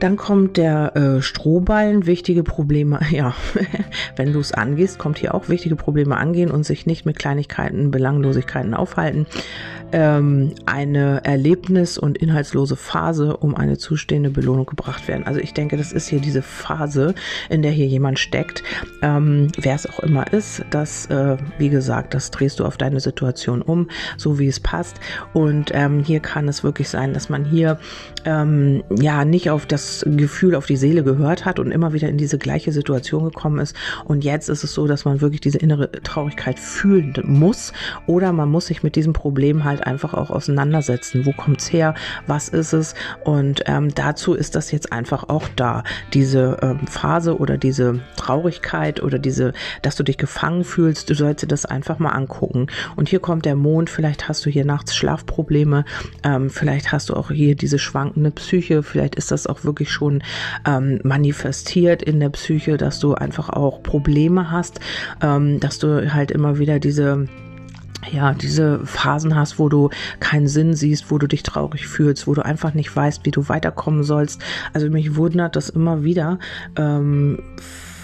Dann 0.00 0.16
kommt 0.16 0.56
der 0.56 0.96
äh, 0.96 1.22
Strohballen, 1.22 2.06
wichtige 2.06 2.42
Probleme, 2.42 3.00
ja, 3.10 3.34
wenn 4.16 4.32
du 4.32 4.40
es 4.40 4.52
angehst, 4.52 4.98
kommt 4.98 5.18
hier 5.18 5.34
auch 5.34 5.48
wichtige 5.48 5.76
Probleme 5.76 6.16
angehen 6.16 6.50
und 6.50 6.64
sich 6.64 6.86
nicht 6.86 7.06
mit 7.06 7.18
Kleinigkeiten, 7.18 7.90
Belanglosigkeiten 7.90 8.74
aufhalten. 8.74 9.26
Ähm, 9.92 10.54
eine 10.66 11.24
Erlebnis- 11.24 11.98
und 11.98 12.18
inhaltslose 12.18 12.74
Phase, 12.74 13.36
um 13.36 13.54
eine 13.54 13.78
zustehende 13.78 14.30
Belohnung 14.30 14.66
gebracht 14.66 15.06
werden. 15.06 15.24
Also 15.24 15.38
ich 15.38 15.54
denke, 15.54 15.76
das 15.76 15.92
ist 15.92 16.08
hier 16.08 16.20
diese 16.20 16.42
Phase, 16.42 17.14
in 17.48 17.62
der 17.62 17.70
hier 17.70 17.86
jemand 17.86 18.18
steckt. 18.18 18.64
Ähm, 19.02 19.48
Wer 19.56 19.74
es 19.74 19.86
auch 19.86 20.00
immer 20.00 20.32
ist, 20.32 20.64
das, 20.70 21.06
äh, 21.06 21.36
wie 21.58 21.68
gesagt, 21.68 22.14
das 22.14 22.30
drehst 22.30 22.58
du 22.58 22.64
auf 22.64 22.76
deine 22.76 22.98
Situation 22.98 23.62
um, 23.62 23.88
so 24.16 24.38
wie 24.38 24.48
es 24.48 24.58
passt. 24.58 24.96
Und 25.32 25.70
ähm, 25.72 26.00
hier 26.00 26.20
kann 26.20 26.48
es 26.48 26.64
wirklich 26.64 26.88
sein, 26.88 27.14
dass 27.14 27.28
man 27.28 27.44
hier 27.44 27.78
ähm, 28.24 28.82
ja 28.98 29.24
nicht 29.24 29.50
auf 29.50 29.66
das 29.66 29.83
das 29.84 30.04
Gefühl 30.16 30.54
auf 30.54 30.66
die 30.66 30.76
Seele 30.76 31.04
gehört 31.04 31.44
hat 31.44 31.58
und 31.58 31.70
immer 31.70 31.92
wieder 31.92 32.08
in 32.08 32.16
diese 32.16 32.38
gleiche 32.38 32.72
Situation 32.72 33.24
gekommen 33.24 33.58
ist. 33.58 33.76
Und 34.04 34.24
jetzt 34.24 34.48
ist 34.48 34.64
es 34.64 34.72
so, 34.72 34.86
dass 34.86 35.04
man 35.04 35.20
wirklich 35.20 35.40
diese 35.40 35.58
innere 35.58 35.90
Traurigkeit 35.90 36.58
fühlen 36.58 37.14
muss 37.24 37.72
oder 38.06 38.32
man 38.32 38.50
muss 38.50 38.66
sich 38.66 38.82
mit 38.82 38.96
diesem 38.96 39.12
Problem 39.12 39.64
halt 39.64 39.86
einfach 39.86 40.14
auch 40.14 40.30
auseinandersetzen. 40.30 41.26
Wo 41.26 41.32
kommt's 41.32 41.72
her? 41.72 41.94
Was 42.26 42.48
ist 42.48 42.72
es? 42.72 42.94
Und 43.24 43.62
ähm, 43.66 43.94
dazu 43.94 44.34
ist 44.34 44.54
das 44.54 44.70
jetzt 44.70 44.92
einfach 44.92 45.28
auch 45.28 45.48
da. 45.56 45.84
Diese 46.12 46.58
ähm, 46.62 46.86
Phase 46.86 47.38
oder 47.38 47.58
diese 47.58 48.00
Traurigkeit 48.16 49.02
oder 49.02 49.18
diese, 49.18 49.52
dass 49.82 49.96
du 49.96 50.02
dich 50.02 50.18
gefangen 50.18 50.64
fühlst, 50.64 51.10
du 51.10 51.14
sollst 51.14 51.42
dir 51.42 51.48
das 51.48 51.66
einfach 51.66 51.98
mal 51.98 52.10
angucken. 52.10 52.68
Und 52.96 53.08
hier 53.08 53.20
kommt 53.20 53.44
der 53.44 53.56
Mond, 53.56 53.90
vielleicht 53.90 54.28
hast 54.28 54.46
du 54.46 54.50
hier 54.50 54.64
nachts 54.64 54.94
Schlafprobleme, 54.96 55.84
ähm, 56.22 56.50
vielleicht 56.50 56.92
hast 56.92 57.08
du 57.08 57.14
auch 57.14 57.30
hier 57.30 57.54
diese 57.54 57.78
schwankende 57.78 58.30
Psyche, 58.30 58.82
vielleicht 58.82 59.14
ist 59.16 59.30
das 59.30 59.46
auch 59.46 59.64
wirklich 59.64 59.73
wirklich 59.74 59.90
schon 59.90 60.22
ähm, 60.64 61.00
manifestiert 61.02 62.02
in 62.02 62.20
der 62.20 62.30
Psyche, 62.30 62.76
dass 62.76 63.00
du 63.00 63.14
einfach 63.14 63.50
auch 63.50 63.82
Probleme 63.82 64.52
hast, 64.52 64.78
ähm, 65.20 65.58
dass 65.58 65.80
du 65.80 66.14
halt 66.14 66.30
immer 66.30 66.58
wieder 66.58 66.78
diese 66.78 67.28
ja, 68.12 68.34
diese 68.34 68.84
Phasen 68.84 69.34
hast, 69.34 69.58
wo 69.58 69.70
du 69.70 69.88
keinen 70.20 70.46
Sinn 70.46 70.74
siehst, 70.74 71.10
wo 71.10 71.16
du 71.16 71.26
dich 71.26 71.42
traurig 71.42 71.86
fühlst, 71.86 72.26
wo 72.26 72.34
du 72.34 72.44
einfach 72.44 72.74
nicht 72.74 72.94
weißt, 72.94 73.24
wie 73.24 73.30
du 73.30 73.48
weiterkommen 73.48 74.04
sollst. 74.04 74.42
Also 74.74 74.90
mich 74.90 75.16
wundert 75.16 75.56
das 75.56 75.70
immer 75.70 76.04
wieder. 76.04 76.38
Ähm, 76.76 77.38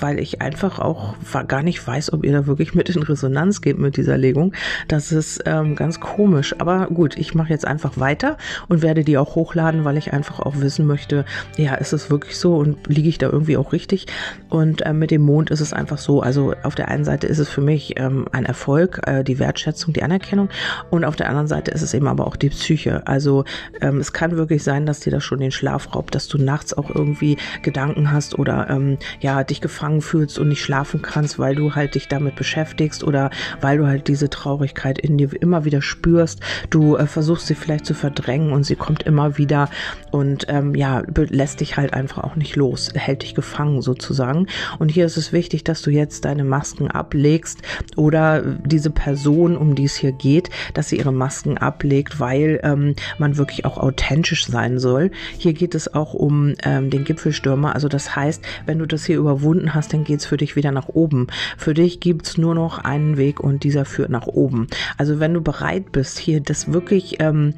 weil 0.03 0.19
ich 0.19 0.41
einfach 0.41 0.79
auch 0.79 1.15
gar 1.49 1.63
nicht 1.63 1.87
weiß, 1.87 2.13
ob 2.13 2.25
ihr 2.25 2.33
da 2.33 2.47
wirklich 2.47 2.75
mit 2.75 2.89
in 2.89 3.03
Resonanz 3.03 3.61
geht 3.61 3.79
mit 3.79 3.97
dieser 3.97 4.19
Legung. 4.19 4.53
Das 4.89 5.13
ist 5.13 5.43
ähm, 5.47 5.77
ganz 5.77 6.01
komisch. 6.01 6.55
Aber 6.59 6.87
gut, 6.87 7.17
ich 7.17 7.35
mache 7.35 7.51
jetzt 7.51 7.67
einfach 7.67 7.99
weiter 7.99 8.37
und 8.69 8.83
werde 8.83 9.05
die 9.05 9.19
auch 9.19 9.35
hochladen, 9.35 9.85
weil 9.85 9.97
ich 9.97 10.13
einfach 10.13 10.41
auch 10.41 10.61
wissen 10.61 10.87
möchte, 10.87 11.25
ja, 11.57 11.75
ist 11.75 11.93
es 11.93 12.11
wirklich 12.11 12.37
so 12.39 12.57
und 12.57 12.87
liege 12.87 13.09
ich 13.09 13.19
da 13.19 13.29
irgendwie 13.29 13.57
auch 13.57 13.73
richtig? 13.73 14.07
Und 14.49 14.83
äh, 14.83 14.93
mit 14.93 15.11
dem 15.11 15.23
Mond 15.23 15.51
ist 15.51 15.61
es 15.61 15.73
einfach 15.73 15.99
so, 15.99 16.21
also 16.21 16.55
auf 16.63 16.75
der 16.75 16.89
einen 16.89 17.05
Seite 17.05 17.27
ist 17.27 17.39
es 17.39 17.49
für 17.49 17.61
mich 17.61 17.99
ähm, 17.99 18.27
ein 18.33 18.45
Erfolg, 18.45 19.01
äh, 19.07 19.23
die 19.23 19.39
Wertschätzung, 19.39 19.93
die 19.93 20.03
Anerkennung 20.03 20.49
und 20.91 21.05
auf 21.05 21.17
der 21.17 21.29
anderen 21.29 21.49
Seite 21.49 21.71
ist 21.71 21.83
es 21.83 21.95
eben 21.95 22.07
aber 22.07 22.27
auch 22.27 22.37
die 22.37 22.51
Psyche. 22.51 23.07
Also 23.07 23.45
ähm, 23.81 23.99
es 23.99 24.13
kann 24.13 24.37
wirklich 24.37 24.63
sein, 24.63 24.87
dass 24.87 25.01
dir 25.01 25.11
das 25.11 25.25
schon 25.25 25.41
den 25.41 25.51
Schlaf 25.51 25.95
raubt, 25.95 26.15
dass 26.15 26.29
du 26.29 26.39
nachts 26.39 26.75
auch 26.77 26.91
irgendwie 26.95 27.37
Gedanken 27.63 28.11
hast 28.13 28.39
oder 28.39 28.69
ähm, 28.71 28.99
ja, 29.21 29.45
dich 29.45 29.61
gefangen 29.61 29.90
gefangen 29.91 30.03
fühlst 30.03 30.39
und 30.39 30.49
nicht 30.49 30.63
schlafen 30.63 31.03
kannst, 31.03 31.39
weil 31.39 31.55
du 31.55 31.75
halt 31.75 31.95
dich 31.95 32.07
damit 32.09 32.37
beschäftigst 32.37 33.03
oder 33.03 33.31
weil 33.61 33.79
du 33.79 33.87
halt 33.87 34.09
diese 34.09 34.31
Traurigkeit 34.31 34.99
in 34.99 35.19
dir 35.19 35.31
immer 35.41 35.65
wieder 35.65 35.83
spürst. 35.83 36.41
Du 36.71 36.97
äh, 36.97 37.07
versuchst 37.07 37.47
sie 37.47 37.55
vielleicht 37.55 37.87
zu 37.87 37.95
verdrängen 37.95 38.53
und 38.53 38.65
sie 38.65 38.77
kommt 38.77 39.03
immer 39.03 39.39
wieder 39.39 39.69
und 40.11 40.47
ähm, 40.49 40.75
ja, 40.75 41.03
lässt 41.15 41.61
dich 41.61 41.77
halt 41.77 41.93
einfach 41.95 42.23
auch 42.23 42.37
nicht 42.37 42.57
los, 42.57 42.91
hält 42.95 43.23
dich 43.23 43.35
gefangen 43.35 43.83
sozusagen. 43.83 44.47
Und 44.79 44.91
hier 44.91 45.07
ist 45.07 45.17
es 45.17 45.33
wichtig, 45.33 45.65
dass 45.65 45.83
du 45.83 45.91
jetzt 45.91 46.25
deine 46.25 46.45
Masken 46.45 46.89
ablegst 46.89 47.61
oder 47.97 48.43
diese 48.43 48.91
Person, 48.91 49.57
um 49.57 49.75
die 49.75 49.85
es 49.85 49.97
hier 49.97 50.13
geht, 50.13 50.51
dass 50.75 50.89
sie 50.89 50.99
ihre 50.99 51.13
Masken 51.13 51.59
ablegt, 51.59 52.21
weil 52.21 52.61
ähm, 52.63 52.95
man 53.19 53.37
wirklich 53.37 53.65
auch 53.65 53.79
authentisch 53.79 54.47
sein 54.47 54.79
soll. 54.79 55.11
Hier 55.39 55.53
geht 55.53 55.75
es 55.75 55.93
auch 55.93 56.15
um 56.15 56.55
ähm, 56.63 56.91
den 56.91 57.05
Gipfelstürmer. 57.05 57.75
Also 57.75 57.89
das 57.89 58.15
heißt, 58.15 58.43
wenn 58.67 58.79
du 58.79 58.87
das 58.87 59.05
hier 59.05 59.19
überwunden 59.19 59.75
hast, 59.75 59.80
dann 59.89 60.05
geht's 60.05 60.27
für 60.27 60.37
dich 60.37 60.57
wieder 60.57 60.73
nach 60.73 60.89
oben. 60.89 61.29
Für 61.57 61.75
dich 61.75 62.01
gibt's 62.01 62.39
nur 62.39 62.55
noch 62.55 62.79
einen 62.79 63.17
Weg 63.17 63.41
und 63.41 63.65
dieser 63.65 63.85
führt 63.85 64.11
nach 64.11 64.27
oben. 64.27 64.67
Also 64.97 65.21
wenn 65.21 65.35
du 65.35 65.41
bereit 65.41 65.93
bist, 65.93 66.19
hier 66.19 66.41
das 66.41 66.73
wirklich 66.73 67.17
ähm, 67.21 67.55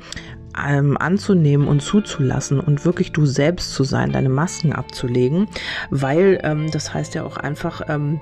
ähm, 0.58 0.96
anzunehmen 0.98 1.66
und 1.66 1.80
zuzulassen 1.80 2.60
und 2.60 2.84
wirklich 2.84 3.12
du 3.12 3.26
selbst 3.26 3.72
zu 3.72 3.84
sein, 3.84 4.12
deine 4.12 4.28
Masken 4.28 4.72
abzulegen, 4.72 5.48
weil 5.90 6.40
ähm, 6.42 6.70
das 6.70 6.92
heißt 6.92 7.14
ja 7.14 7.24
auch 7.24 7.36
einfach, 7.36 7.82
ähm, 7.88 8.20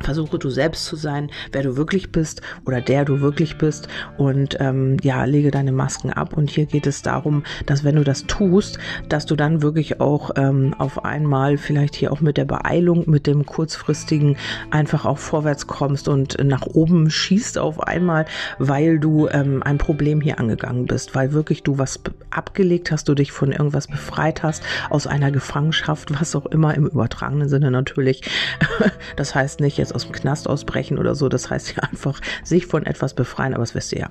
Versuche 0.00 0.38
du 0.38 0.50
selbst 0.50 0.86
zu 0.86 0.96
sein, 0.96 1.30
wer 1.52 1.62
du 1.62 1.76
wirklich 1.76 2.12
bist 2.12 2.42
oder 2.66 2.80
der 2.80 3.04
du 3.04 3.20
wirklich 3.20 3.58
bist 3.58 3.88
und 4.18 4.56
ähm, 4.60 4.96
ja, 5.02 5.24
lege 5.24 5.50
deine 5.50 5.72
Masken 5.72 6.12
ab. 6.12 6.36
Und 6.36 6.50
hier 6.50 6.66
geht 6.66 6.86
es 6.86 7.02
darum, 7.02 7.44
dass 7.66 7.84
wenn 7.84 7.96
du 7.96 8.04
das 8.04 8.26
tust, 8.26 8.78
dass 9.08 9.26
du 9.26 9.36
dann 9.36 9.62
wirklich 9.62 10.00
auch 10.00 10.30
ähm, 10.36 10.74
auf 10.78 11.04
einmal 11.04 11.58
vielleicht 11.58 11.94
hier 11.94 12.12
auch 12.12 12.20
mit 12.20 12.36
der 12.36 12.44
Beeilung, 12.44 13.08
mit 13.08 13.26
dem 13.26 13.46
kurzfristigen 13.46 14.36
einfach 14.70 15.04
auch 15.04 15.18
vorwärts 15.18 15.66
kommst 15.66 16.08
und 16.08 16.36
nach 16.42 16.66
oben 16.66 17.10
schießt 17.10 17.58
auf 17.58 17.80
einmal, 17.80 18.26
weil 18.58 18.98
du 18.98 19.28
ähm, 19.28 19.62
ein 19.62 19.78
Problem 19.78 20.20
hier 20.20 20.38
angegangen 20.38 20.86
bist, 20.86 21.14
weil 21.14 21.32
wirklich 21.32 21.62
du 21.62 21.78
was 21.78 22.00
abgelegt 22.30 22.90
hast, 22.90 23.08
du 23.08 23.14
dich 23.14 23.32
von 23.32 23.52
irgendwas 23.52 23.86
befreit 23.86 24.42
hast, 24.42 24.62
aus 24.90 25.06
einer 25.06 25.30
Gefangenschaft, 25.30 26.18
was 26.20 26.34
auch 26.36 26.46
immer 26.46 26.74
im 26.74 26.86
übertragenen 26.86 27.48
Sinne 27.48 27.70
natürlich. 27.70 28.22
Das 29.16 29.34
heißt 29.34 29.60
nicht 29.60 29.78
jetzt 29.84 29.94
aus 29.94 30.04
dem 30.04 30.12
Knast 30.12 30.48
ausbrechen 30.48 30.98
oder 30.98 31.14
so. 31.14 31.28
Das 31.28 31.50
heißt 31.50 31.76
ja 31.76 31.82
einfach 31.90 32.20
sich 32.42 32.66
von 32.66 32.86
etwas 32.86 33.14
befreien, 33.14 33.54
aber 33.54 33.62
das 33.62 33.74
wisst 33.74 33.92
ihr 33.92 34.00
ja. 34.00 34.10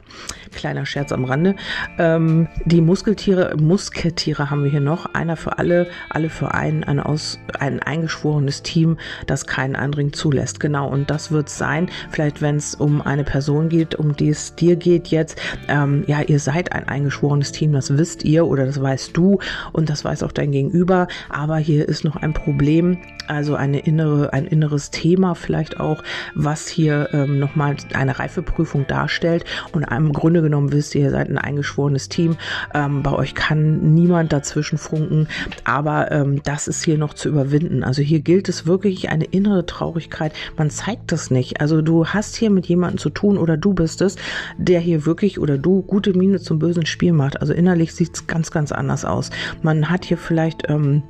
Kleiner 0.53 0.85
Scherz 0.85 1.11
am 1.11 1.25
Rande. 1.25 1.55
Ähm, 1.97 2.47
die 2.65 2.81
Muskeltiere, 2.81 3.55
Musketiere 3.57 4.49
haben 4.49 4.63
wir 4.63 4.71
hier 4.71 4.79
noch. 4.79 5.13
Einer 5.13 5.35
für 5.35 5.57
alle, 5.57 5.87
alle 6.09 6.29
für 6.29 6.53
einen, 6.53 6.83
ein, 6.83 6.99
aus, 6.99 7.39
ein 7.59 7.81
eingeschworenes 7.81 8.63
Team, 8.63 8.97
das 9.27 9.45
keinen 9.45 9.75
Eindring 9.75 10.13
zulässt. 10.13 10.59
Genau, 10.59 10.87
und 10.87 11.09
das 11.09 11.31
wird 11.31 11.49
sein, 11.49 11.89
vielleicht 12.11 12.41
wenn 12.41 12.55
es 12.57 12.75
um 12.75 13.01
eine 13.01 13.23
Person 13.23 13.69
geht, 13.69 13.95
um 13.95 14.15
die 14.15 14.29
es 14.29 14.55
dir 14.55 14.75
geht 14.75 15.07
jetzt. 15.07 15.39
Ähm, 15.67 16.03
ja, 16.07 16.21
ihr 16.21 16.39
seid 16.39 16.71
ein 16.71 16.87
eingeschworenes 16.87 17.51
Team, 17.51 17.73
das 17.73 17.97
wisst 17.97 18.23
ihr 18.23 18.45
oder 18.45 18.65
das 18.65 18.81
weißt 18.81 19.15
du 19.15 19.39
und 19.71 19.89
das 19.89 20.05
weiß 20.05 20.23
auch 20.23 20.31
dein 20.31 20.51
Gegenüber. 20.51 21.07
Aber 21.29 21.57
hier 21.57 21.87
ist 21.87 22.03
noch 22.03 22.15
ein 22.17 22.33
Problem, 22.33 22.97
also 23.27 23.55
eine 23.55 23.79
innere, 23.79 24.33
ein 24.33 24.45
inneres 24.45 24.91
Thema 24.91 25.35
vielleicht 25.35 25.62
vielleicht 25.63 25.79
auch, 25.79 26.03
was 26.35 26.67
hier 26.67 27.09
ähm, 27.13 27.39
nochmal 27.39 27.75
eine 27.93 28.19
Reifeprüfung 28.19 28.85
darstellt. 28.87 29.45
Und 29.71 29.83
im 29.83 30.11
Grunde 30.11 30.41
genommen 30.41 30.71
wisst 30.71 30.95
ihr, 30.95 31.01
ihr 31.03 31.11
seid 31.11 31.29
ein 31.29 31.37
eingeschworenes 31.37 32.09
Team. 32.09 32.35
Ähm, 32.73 33.03
bei 33.03 33.13
euch 33.13 33.35
kann 33.35 33.93
niemand 33.93 34.33
dazwischen 34.33 34.77
funken, 34.77 35.27
aber 35.63 36.11
ähm, 36.11 36.41
das 36.43 36.67
ist 36.67 36.83
hier 36.83 36.97
noch 36.97 37.13
zu 37.13 37.29
überwinden. 37.29 37.83
Also 37.83 38.01
hier 38.01 38.19
gilt 38.19 38.49
es 38.49 38.65
wirklich 38.65 39.09
eine 39.09 39.25
innere 39.25 39.65
Traurigkeit. 39.65 40.33
Man 40.57 40.69
zeigt 40.69 41.11
das 41.11 41.31
nicht. 41.31 41.61
Also 41.61 41.81
du 41.81 42.07
hast 42.07 42.35
hier 42.35 42.49
mit 42.49 42.65
jemandem 42.65 42.97
zu 42.97 43.09
tun 43.09 43.37
oder 43.37 43.57
du 43.57 43.73
bist 43.73 44.01
es, 44.01 44.17
der 44.57 44.79
hier 44.79 45.05
wirklich 45.05 45.39
oder 45.39 45.57
du 45.57 45.81
gute 45.81 46.13
Miene 46.13 46.39
zum 46.39 46.59
bösen 46.59 46.85
Spiel 46.85 47.13
macht. 47.13 47.39
Also 47.39 47.53
innerlich 47.53 47.93
sieht 47.93 48.15
es 48.15 48.27
ganz, 48.27 48.51
ganz 48.51 48.71
anders 48.71 49.05
aus. 49.05 49.29
Man 49.61 49.89
hat 49.89 50.05
hier 50.05 50.17
vielleicht 50.17 50.69
ähm, 50.69 51.03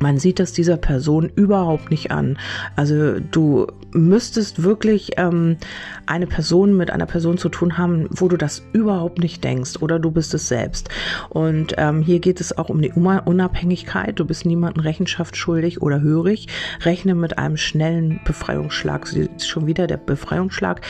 man 0.00 0.18
sieht 0.18 0.40
das 0.40 0.52
dieser 0.52 0.76
Person 0.76 1.30
überhaupt 1.34 1.90
nicht 1.90 2.10
an. 2.10 2.38
Also 2.76 3.20
du 3.20 3.66
müsstest 3.92 4.62
wirklich 4.62 5.12
ähm, 5.16 5.56
eine 6.06 6.26
Person 6.26 6.76
mit 6.76 6.90
einer 6.90 7.06
Person 7.06 7.38
zu 7.38 7.48
tun 7.48 7.78
haben, 7.78 8.08
wo 8.10 8.28
du 8.28 8.36
das 8.36 8.62
überhaupt 8.72 9.18
nicht 9.18 9.44
denkst 9.44 9.80
oder 9.80 9.98
du 9.98 10.10
bist 10.10 10.34
es 10.34 10.48
selbst. 10.48 10.88
Und 11.30 11.74
ähm, 11.78 12.02
hier 12.02 12.18
geht 12.18 12.40
es 12.40 12.56
auch 12.56 12.68
um 12.68 12.82
die 12.82 12.92
Unabhängigkeit. 12.92 14.18
Du 14.18 14.24
bist 14.24 14.46
niemandem 14.46 14.82
Rechenschaft 14.82 15.36
schuldig 15.36 15.80
oder 15.80 16.00
hörig. 16.00 16.48
Rechne 16.82 17.14
mit 17.14 17.38
einem 17.38 17.56
schnellen 17.56 18.20
Befreiungsschlag. 18.24 19.08
Schon 19.38 19.66
wieder 19.66 19.86
der 19.86 19.96
Befreiungsschlag, 19.96 20.80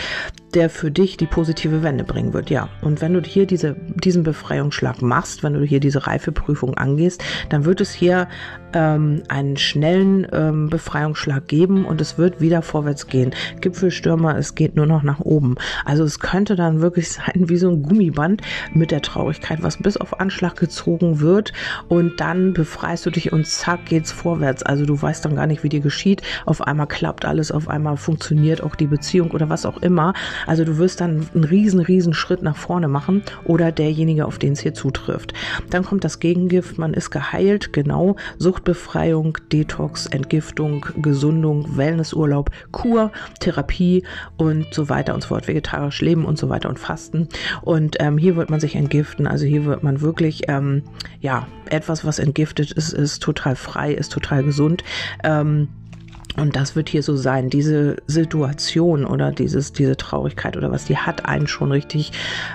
der 0.55 0.71
für 0.71 0.91
dich 0.91 1.17
die 1.17 1.27
positive 1.27 1.83
Wende 1.83 2.05
bringen 2.05 2.33
wird. 2.33 2.51
Ja, 2.51 2.69
und 2.81 3.01
wenn 3.01 3.13
du 3.13 3.21
hier 3.21 3.47
diese, 3.47 3.77
diesen 3.95 4.23
Befreiungsschlag 4.23 5.03
machst, 5.03 5.43
wenn 5.43 5.55
du 5.55 5.63
hier 5.63 5.81
diese 5.81 6.07
Reifeprüfung 6.07 6.75
angehst, 6.75 7.23
dann 7.49 7.65
wird 7.65 7.81
es 7.81 7.93
hier 7.93 8.29
ähm, 8.73 9.23
einen 9.29 9.57
schnellen 9.57 10.27
ähm, 10.33 10.69
Befreiungsschlag 10.69 11.49
geben 11.49 11.85
und 11.85 12.01
es 12.01 12.19
wird 12.19 12.41
wieder 12.41 12.63
vorwärts 12.63 13.07
gehen. 13.07 13.35
Gipfelstürmer, 13.61 14.37
es 14.37 14.55
geht 14.55 14.77
nur 14.77 14.87
noch 14.87 15.03
nach 15.03 15.21
oben. 15.21 15.57
Also 15.85 16.05
es 16.05 16.21
könnte 16.21 16.57
dann 16.57 16.81
wirklich 16.81 17.11
sein 17.13 17.49
wie 17.49 17.57
so 17.57 17.71
ein 17.71 17.83
Gummiband 17.83 18.43
mit 18.73 18.91
der 18.91 19.03
Traurigkeit, 19.03 19.63
was 19.63 19.79
bis 19.79 19.97
auf 19.97 20.21
Anschlag 20.21 20.57
gezogen 20.57 21.21
wird 21.21 21.53
und 21.89 22.21
dann 22.21 22.53
befreist 22.53 23.07
du 23.07 23.11
dich 23.11 23.33
und 23.33 23.47
zack 23.47 23.87
geht's 23.87 24.13
vorwärts. 24.13 24.63
Also 24.63 24.87
du 24.87 25.01
weißt 25.01 25.25
dann 25.25 25.37
gar 25.37 25.47
nicht, 25.47 25.63
wie 25.65 25.69
dir 25.69 25.81
geschieht. 25.81 26.23
Auf 26.47 26.63
einmal 26.63 26.87
klappt 26.87 27.25
alles, 27.25 27.51
auf 27.51 27.69
einmal 27.69 27.97
funktioniert 27.97 28.63
auch 28.63 28.75
die 28.75 28.87
Beziehung 28.87 29.31
oder 29.33 29.49
was 29.49 29.67
auch 29.67 29.83
immer. 29.83 30.15
Also 30.47 30.65
du 30.65 30.79
wirst 30.79 31.01
dann 31.01 31.27
einen 31.35 31.45
riesen, 31.45 31.81
riesen 31.81 32.15
Schritt 32.15 32.43
nach 32.43 32.57
vorne 32.57 32.89
machen 32.89 33.23
oder 33.45 33.73
derjenige, 33.73 34.27
auf 34.27 34.39
den 34.39 34.53
es 34.53 34.61
hier 34.61 34.75
zutrifft. 34.75 35.35
Dann 35.71 35.85
kommt 35.85 36.05
das 36.05 36.21
Gegengift, 36.21 36.79
man 36.79 36.95
ist 36.95 37.11
geheilt, 37.11 37.73
genau. 37.73 38.17
Suchtbefreiung, 38.39 39.39
Detox, 39.53 40.07
Entgiftung, 40.07 40.87
Gesundung, 40.97 41.77
Wellnessurlaub, 41.77 42.51
Kur, 42.73 43.13
Therapie 43.41 44.05
und 44.37 44.73
so 44.73 44.89
weiter 44.89 45.15
und 45.15 45.23
so 45.23 45.29
fort. 45.29 45.49
Vegetarisch 45.49 46.01
leben 46.01 46.25
und 46.25 46.39
so 46.39 46.49
weiter 46.49 46.69
und 46.69 46.79
fasten. 46.79 47.29
Und 47.63 47.97
ähm, 48.01 48.19
hier 48.19 48.37
wird 48.37 48.51
man 48.51 48.61
sich 48.61 48.77
entgiften. 48.77 49.27
Also 49.27 49.45
hier 49.45 49.65
wird 49.65 49.83
man 49.83 50.01
wirklich, 50.01 50.43
ähm, 50.49 50.83
ja, 51.21 51.47
etwas, 51.71 52.05
was 52.05 52.19
entgiftet 52.19 52.73
ist, 52.73 52.93
ist 52.93 53.23
total 53.23 53.57
frei, 53.57 53.93
ist 53.93 54.13
total 54.13 54.45
gesund. 54.45 54.85
Ähm, 55.23 55.69
und 56.37 56.57
das 56.57 56.75
wird 56.75 56.89
hier 56.89 57.03
so 57.05 57.15
sein. 57.15 57.49
Diese 57.49 57.97
Situation 58.09 59.05
oder 59.05 59.31
dieses, 59.31 59.73
diese 59.73 59.97
Traurigkeit 59.97 60.57
oder 60.57 60.73
was, 60.73 60.85
die 60.85 60.97
hat 60.97 61.27
einen 61.27 61.47
schon 61.47 61.71
richtig, 61.71 62.11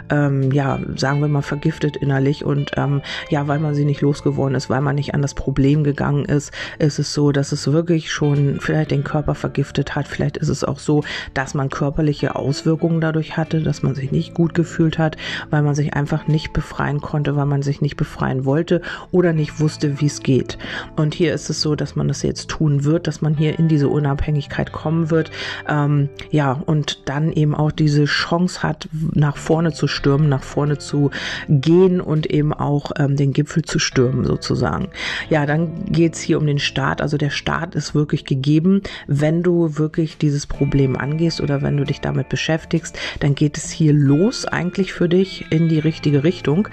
ähm, 0.09 0.51
ja, 0.51 0.79
sagen 0.97 1.21
wir 1.21 1.29
mal, 1.29 1.41
vergiftet 1.41 1.95
innerlich. 1.95 2.43
Und 2.43 2.71
ähm, 2.75 3.01
ja, 3.29 3.47
weil 3.47 3.59
man 3.59 3.75
sie 3.75 3.85
nicht 3.85 4.01
losgeworden 4.01 4.55
ist, 4.55 4.69
weil 4.69 4.81
man 4.81 4.95
nicht 4.95 5.13
an 5.13 5.21
das 5.21 5.33
Problem 5.33 5.85
gegangen 5.85 6.25
ist, 6.25 6.51
ist 6.77 6.99
es 6.99 7.13
so, 7.13 7.31
dass 7.31 7.53
es 7.53 7.71
wirklich 7.71 8.11
schon 8.11 8.59
vielleicht 8.59 8.91
den 8.91 9.05
Körper 9.05 9.33
vergiftet 9.33 9.95
hat. 9.95 10.09
Vielleicht 10.09 10.35
ist 10.35 10.49
es 10.49 10.65
auch 10.65 10.79
so, 10.79 11.03
dass 11.33 11.53
man 11.53 11.69
körperliche 11.69 12.35
Auswirkungen 12.35 12.99
dadurch 12.99 13.37
hatte, 13.37 13.61
dass 13.61 13.81
man 13.81 13.95
sich 13.95 14.11
nicht 14.11 14.33
gut 14.33 14.53
gefühlt 14.53 14.97
hat, 14.97 15.15
weil 15.51 15.61
man 15.61 15.75
sich 15.75 15.93
einfach 15.93 16.27
nicht 16.27 16.51
befreien 16.51 16.99
konnte, 16.99 17.37
weil 17.37 17.45
man 17.45 17.61
sich 17.61 17.79
nicht 17.79 17.95
befreien 17.95 18.43
wollte 18.43 18.81
oder 19.11 19.31
nicht 19.31 19.61
wusste, 19.61 20.01
wie 20.01 20.07
es 20.07 20.21
geht. 20.21 20.57
Und 20.97 21.13
hier 21.13 21.33
ist 21.33 21.49
es 21.49 21.61
so, 21.61 21.75
dass 21.75 21.95
man 21.95 22.09
das 22.09 22.23
jetzt 22.23 22.49
tun 22.49 22.83
wird, 22.83 23.07
dass 23.07 23.21
man 23.21 23.37
hier 23.37 23.57
in 23.59 23.67
diese 23.67 23.89
Unabhängigkeit 23.89 24.71
kommen 24.71 25.11
wird. 25.11 25.29
Ähm, 25.67 26.09
ja, 26.31 26.53
und 26.53 27.07
dann 27.07 27.31
eben 27.31 27.53
auch 27.53 27.71
diese 27.71 28.05
Chance 28.05 28.63
hat, 28.63 28.89
nach 29.13 29.37
vorne 29.37 29.73
zu 29.73 29.87
stürmen, 29.87 30.29
nach 30.29 30.43
vorne 30.43 30.77
zu 30.77 31.11
gehen 31.47 32.01
und 32.01 32.25
eben 32.25 32.53
auch 32.53 32.91
ähm, 32.97 33.15
den 33.15 33.33
Gipfel 33.33 33.63
zu 33.63 33.77
stürmen 33.77 34.25
sozusagen. 34.25 34.87
Ja, 35.29 35.45
dann 35.45 35.85
geht's 35.85 36.21
hier 36.21 36.39
um 36.39 36.47
den 36.47 36.59
Start. 36.59 37.01
Also 37.01 37.17
der 37.17 37.29
Start 37.29 37.75
ist 37.75 37.93
wirklich 37.93 38.25
gegeben. 38.25 38.81
Wenn 39.07 39.43
du 39.43 39.77
wirklich 39.77 40.17
dieses 40.17 40.47
Problem 40.47 40.95
angehst 40.97 41.41
oder 41.41 41.61
wenn 41.61 41.77
du 41.77 41.83
dich 41.83 42.01
damit 42.01 42.29
beschäftigst, 42.29 42.97
dann 43.19 43.35
geht 43.35 43.57
es 43.57 43.69
hier 43.69 43.93
los 43.93 44.45
eigentlich 44.45 44.93
für 44.93 45.09
dich 45.09 45.45
in 45.51 45.67
die 45.67 45.79
richtige 45.79 46.23
Richtung. 46.23 46.69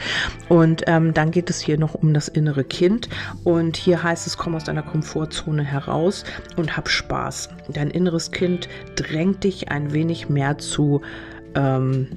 Und 0.48 0.84
ähm, 0.86 1.12
dann 1.12 1.32
geht 1.32 1.50
es 1.50 1.60
hier 1.60 1.78
noch 1.78 1.94
um 1.94 2.14
das 2.14 2.28
innere 2.28 2.62
Kind. 2.62 3.08
Und 3.42 3.76
hier 3.76 4.02
heißt 4.02 4.26
es, 4.26 4.36
komm 4.36 4.54
aus 4.54 4.64
deiner 4.64 4.82
Komfortzone 4.82 5.64
heraus 5.64 6.24
und 6.56 6.75
hab 6.76 6.88
Spaß. 6.88 7.48
Dein 7.68 7.90
inneres 7.90 8.30
Kind 8.30 8.68
drängt 8.94 9.44
dich 9.44 9.70
ein 9.70 9.92
wenig 9.92 10.28
mehr 10.28 10.58
zu 10.58 11.00
ähm, 11.54 12.08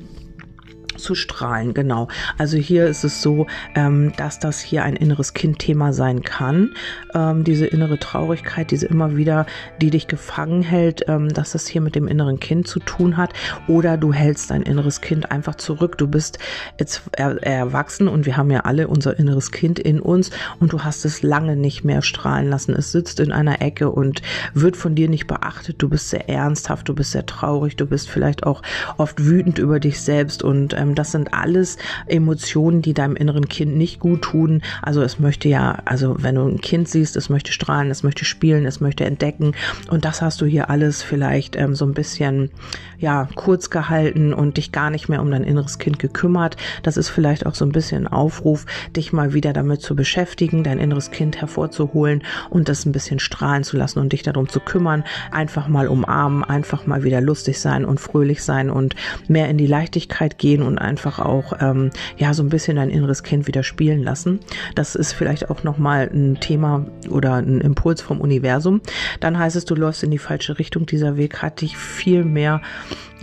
zu 1.01 1.15
strahlen, 1.15 1.73
genau. 1.73 2.07
Also 2.37 2.57
hier 2.57 2.87
ist 2.87 3.03
es 3.03 3.21
so, 3.21 3.47
ähm, 3.75 4.13
dass 4.17 4.39
das 4.39 4.59
hier 4.59 4.83
ein 4.83 4.95
inneres 4.95 5.33
Kindthema 5.33 5.93
sein 5.93 6.21
kann. 6.21 6.73
Ähm, 7.13 7.43
diese 7.43 7.65
innere 7.65 7.99
Traurigkeit, 7.99 8.71
diese 8.71 8.87
immer 8.87 9.15
wieder, 9.15 9.45
die 9.81 9.89
dich 9.89 10.07
gefangen 10.07 10.61
hält, 10.61 11.05
ähm, 11.07 11.29
dass 11.29 11.51
das 11.51 11.67
hier 11.67 11.81
mit 11.81 11.95
dem 11.95 12.07
inneren 12.07 12.39
Kind 12.39 12.67
zu 12.67 12.79
tun 12.79 13.17
hat. 13.17 13.33
Oder 13.67 13.97
du 13.97 14.13
hältst 14.13 14.51
dein 14.51 14.63
inneres 14.63 15.01
Kind 15.01 15.31
einfach 15.31 15.55
zurück. 15.55 15.97
Du 15.97 16.07
bist 16.07 16.39
jetzt 16.77 17.01
er 17.13 17.41
erwachsen 17.43 18.07
und 18.07 18.25
wir 18.25 18.37
haben 18.37 18.51
ja 18.51 18.61
alle 18.61 18.87
unser 18.87 19.17
inneres 19.17 19.51
Kind 19.51 19.79
in 19.79 19.99
uns 19.99 20.31
und 20.59 20.73
du 20.73 20.83
hast 20.83 21.05
es 21.05 21.21
lange 21.21 21.55
nicht 21.55 21.83
mehr 21.83 22.01
strahlen 22.01 22.49
lassen. 22.49 22.73
Es 22.73 22.91
sitzt 22.91 23.19
in 23.19 23.31
einer 23.31 23.61
Ecke 23.61 23.91
und 23.91 24.21
wird 24.53 24.77
von 24.77 24.95
dir 24.95 25.09
nicht 25.09 25.27
beachtet. 25.27 25.81
Du 25.81 25.89
bist 25.89 26.09
sehr 26.09 26.29
ernsthaft, 26.29 26.89
du 26.89 26.95
bist 26.95 27.11
sehr 27.11 27.25
traurig, 27.25 27.75
du 27.75 27.85
bist 27.85 28.09
vielleicht 28.09 28.45
auch 28.45 28.61
oft 28.97 29.23
wütend 29.23 29.59
über 29.59 29.79
dich 29.79 30.01
selbst 30.01 30.43
und 30.43 30.73
ähm, 30.73 30.88
das 30.95 31.11
sind 31.11 31.33
alles 31.33 31.77
Emotionen, 32.07 32.81
die 32.81 32.93
deinem 32.93 33.15
inneren 33.15 33.47
Kind 33.47 33.75
nicht 33.75 33.99
gut 33.99 34.21
tun. 34.21 34.61
Also 34.81 35.01
es 35.01 35.19
möchte 35.19 35.49
ja, 35.49 35.79
also 35.85 36.15
wenn 36.19 36.35
du 36.35 36.47
ein 36.47 36.61
Kind 36.61 36.87
siehst, 36.87 37.15
es 37.15 37.29
möchte 37.29 37.51
strahlen, 37.51 37.91
es 37.91 38.03
möchte 38.03 38.25
spielen, 38.25 38.65
es 38.65 38.79
möchte 38.79 39.05
entdecken. 39.05 39.53
Und 39.89 40.05
das 40.05 40.21
hast 40.21 40.41
du 40.41 40.45
hier 40.45 40.69
alles 40.69 41.03
vielleicht 41.03 41.55
ähm, 41.55 41.75
so 41.75 41.85
ein 41.85 41.93
bisschen, 41.93 42.51
ja, 42.97 43.27
kurz 43.35 43.69
gehalten 43.69 44.33
und 44.33 44.57
dich 44.57 44.71
gar 44.71 44.89
nicht 44.89 45.09
mehr 45.09 45.21
um 45.21 45.31
dein 45.31 45.43
inneres 45.43 45.77
Kind 45.77 45.99
gekümmert. 45.99 46.57
Das 46.83 46.97
ist 46.97 47.09
vielleicht 47.09 47.45
auch 47.45 47.55
so 47.55 47.65
ein 47.65 47.71
bisschen 47.71 48.05
ein 48.05 48.07
Aufruf, 48.07 48.65
dich 48.95 49.13
mal 49.13 49.33
wieder 49.33 49.53
damit 49.53 49.81
zu 49.81 49.95
beschäftigen, 49.95 50.63
dein 50.63 50.79
inneres 50.79 51.11
Kind 51.11 51.39
hervorzuholen 51.41 52.23
und 52.49 52.69
das 52.69 52.85
ein 52.85 52.91
bisschen 52.91 53.19
strahlen 53.19 53.63
zu 53.63 53.77
lassen 53.77 53.99
und 53.99 54.13
dich 54.13 54.23
darum 54.23 54.47
zu 54.47 54.59
kümmern. 54.59 55.03
Einfach 55.31 55.67
mal 55.67 55.87
umarmen, 55.87 56.43
einfach 56.43 56.85
mal 56.85 57.03
wieder 57.03 57.21
lustig 57.21 57.59
sein 57.59 57.85
und 57.85 57.99
fröhlich 57.99 58.43
sein 58.43 58.69
und 58.69 58.95
mehr 59.27 59.49
in 59.49 59.57
die 59.57 59.67
Leichtigkeit 59.67 60.37
gehen 60.37 60.61
und 60.61 60.78
einfach 60.79 61.19
auch 61.19 61.53
ähm, 61.59 61.91
ja 62.17 62.33
so 62.33 62.43
ein 62.43 62.49
bisschen 62.49 62.77
dein 62.77 62.89
inneres 62.89 63.23
Kind 63.23 63.47
wieder 63.47 63.63
spielen 63.63 64.03
lassen. 64.03 64.39
Das 64.75 64.95
ist 64.95 65.13
vielleicht 65.13 65.49
auch 65.49 65.63
nochmal 65.63 66.09
ein 66.13 66.39
Thema 66.39 66.85
oder 67.09 67.35
ein 67.35 67.61
Impuls 67.61 68.01
vom 68.01 68.21
Universum. 68.21 68.81
Dann 69.19 69.37
heißt 69.37 69.55
es, 69.55 69.65
du 69.65 69.75
läufst 69.75 70.03
in 70.03 70.11
die 70.11 70.17
falsche 70.17 70.59
Richtung. 70.59 70.85
Dieser 70.85 71.17
Weg 71.17 71.41
hat 71.41 71.61
dich 71.61 71.77
viel 71.77 72.23
mehr 72.23 72.61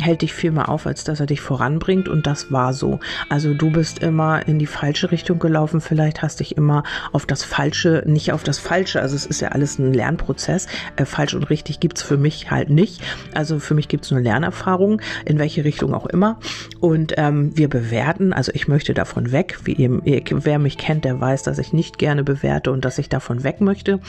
hält 0.01 0.23
dich 0.23 0.35
viel 0.35 0.51
mehr 0.51 0.69
auf, 0.69 0.87
als 0.87 1.05
dass 1.05 1.21
er 1.21 1.27
dich 1.27 1.41
voranbringt. 1.41 2.09
Und 2.09 2.27
das 2.27 2.53
war 2.53 2.73
so. 2.73 3.01
Also 3.29 3.55
du 3.55 3.71
bist 3.71 4.01
immer 4.01 4.47
in 4.47 4.59
die 4.59 4.67
falsche 4.67 5.11
Richtung 5.11 5.39
gelaufen. 5.39 5.81
Vielleicht 5.81 6.23
hast 6.23 6.41
dich 6.41 6.57
immer 6.57 6.83
auf 7.13 7.27
das 7.27 7.45
Falsche, 7.45 8.03
nicht 8.07 8.33
auf 8.33 8.43
das 8.43 8.59
Falsche. 8.59 9.01
Also 9.01 9.17
es 9.17 9.27
ist 9.27 9.41
ja 9.41 9.49
alles 9.49 9.79
ein 9.79 9.93
Lernprozess. 9.93 10.67
Äh, 10.97 11.05
falsch 11.05 11.35
und 11.35 11.45
richtig 11.51 11.81
gibt's 11.81 12.03
für 12.03 12.17
mich 12.17 12.51
halt 12.51 12.71
nicht. 12.71 13.03
Also 13.35 13.59
für 13.59 13.75
mich 13.75 13.89
gibt's 13.89 14.11
nur 14.11 14.21
Lernerfahrungen, 14.21 15.01
in 15.25 15.39
welche 15.39 15.65
Richtung 15.65 15.95
auch 15.95 16.07
immer. 16.07 16.39
Und 16.81 17.15
ähm, 17.17 17.46
wir 17.55 17.69
bewerten, 17.69 18.33
also 18.33 18.51
ich 18.55 18.69
möchte 18.69 18.95
davon 18.95 19.33
weg. 19.33 19.59
Wie 19.65 19.77
eben, 19.77 20.03
wer 20.05 20.59
mich 20.59 20.79
kennt, 20.79 21.05
der 21.05 21.21
weiß, 21.21 21.43
dass 21.43 21.59
ich 21.59 21.73
nicht 21.73 21.99
gerne 21.99 22.25
bewerte 22.25 22.73
und 22.73 22.85
dass 22.85 22.99
ich 22.99 23.09
davon 23.09 23.45
weg 23.45 23.61
möchte. 23.61 24.01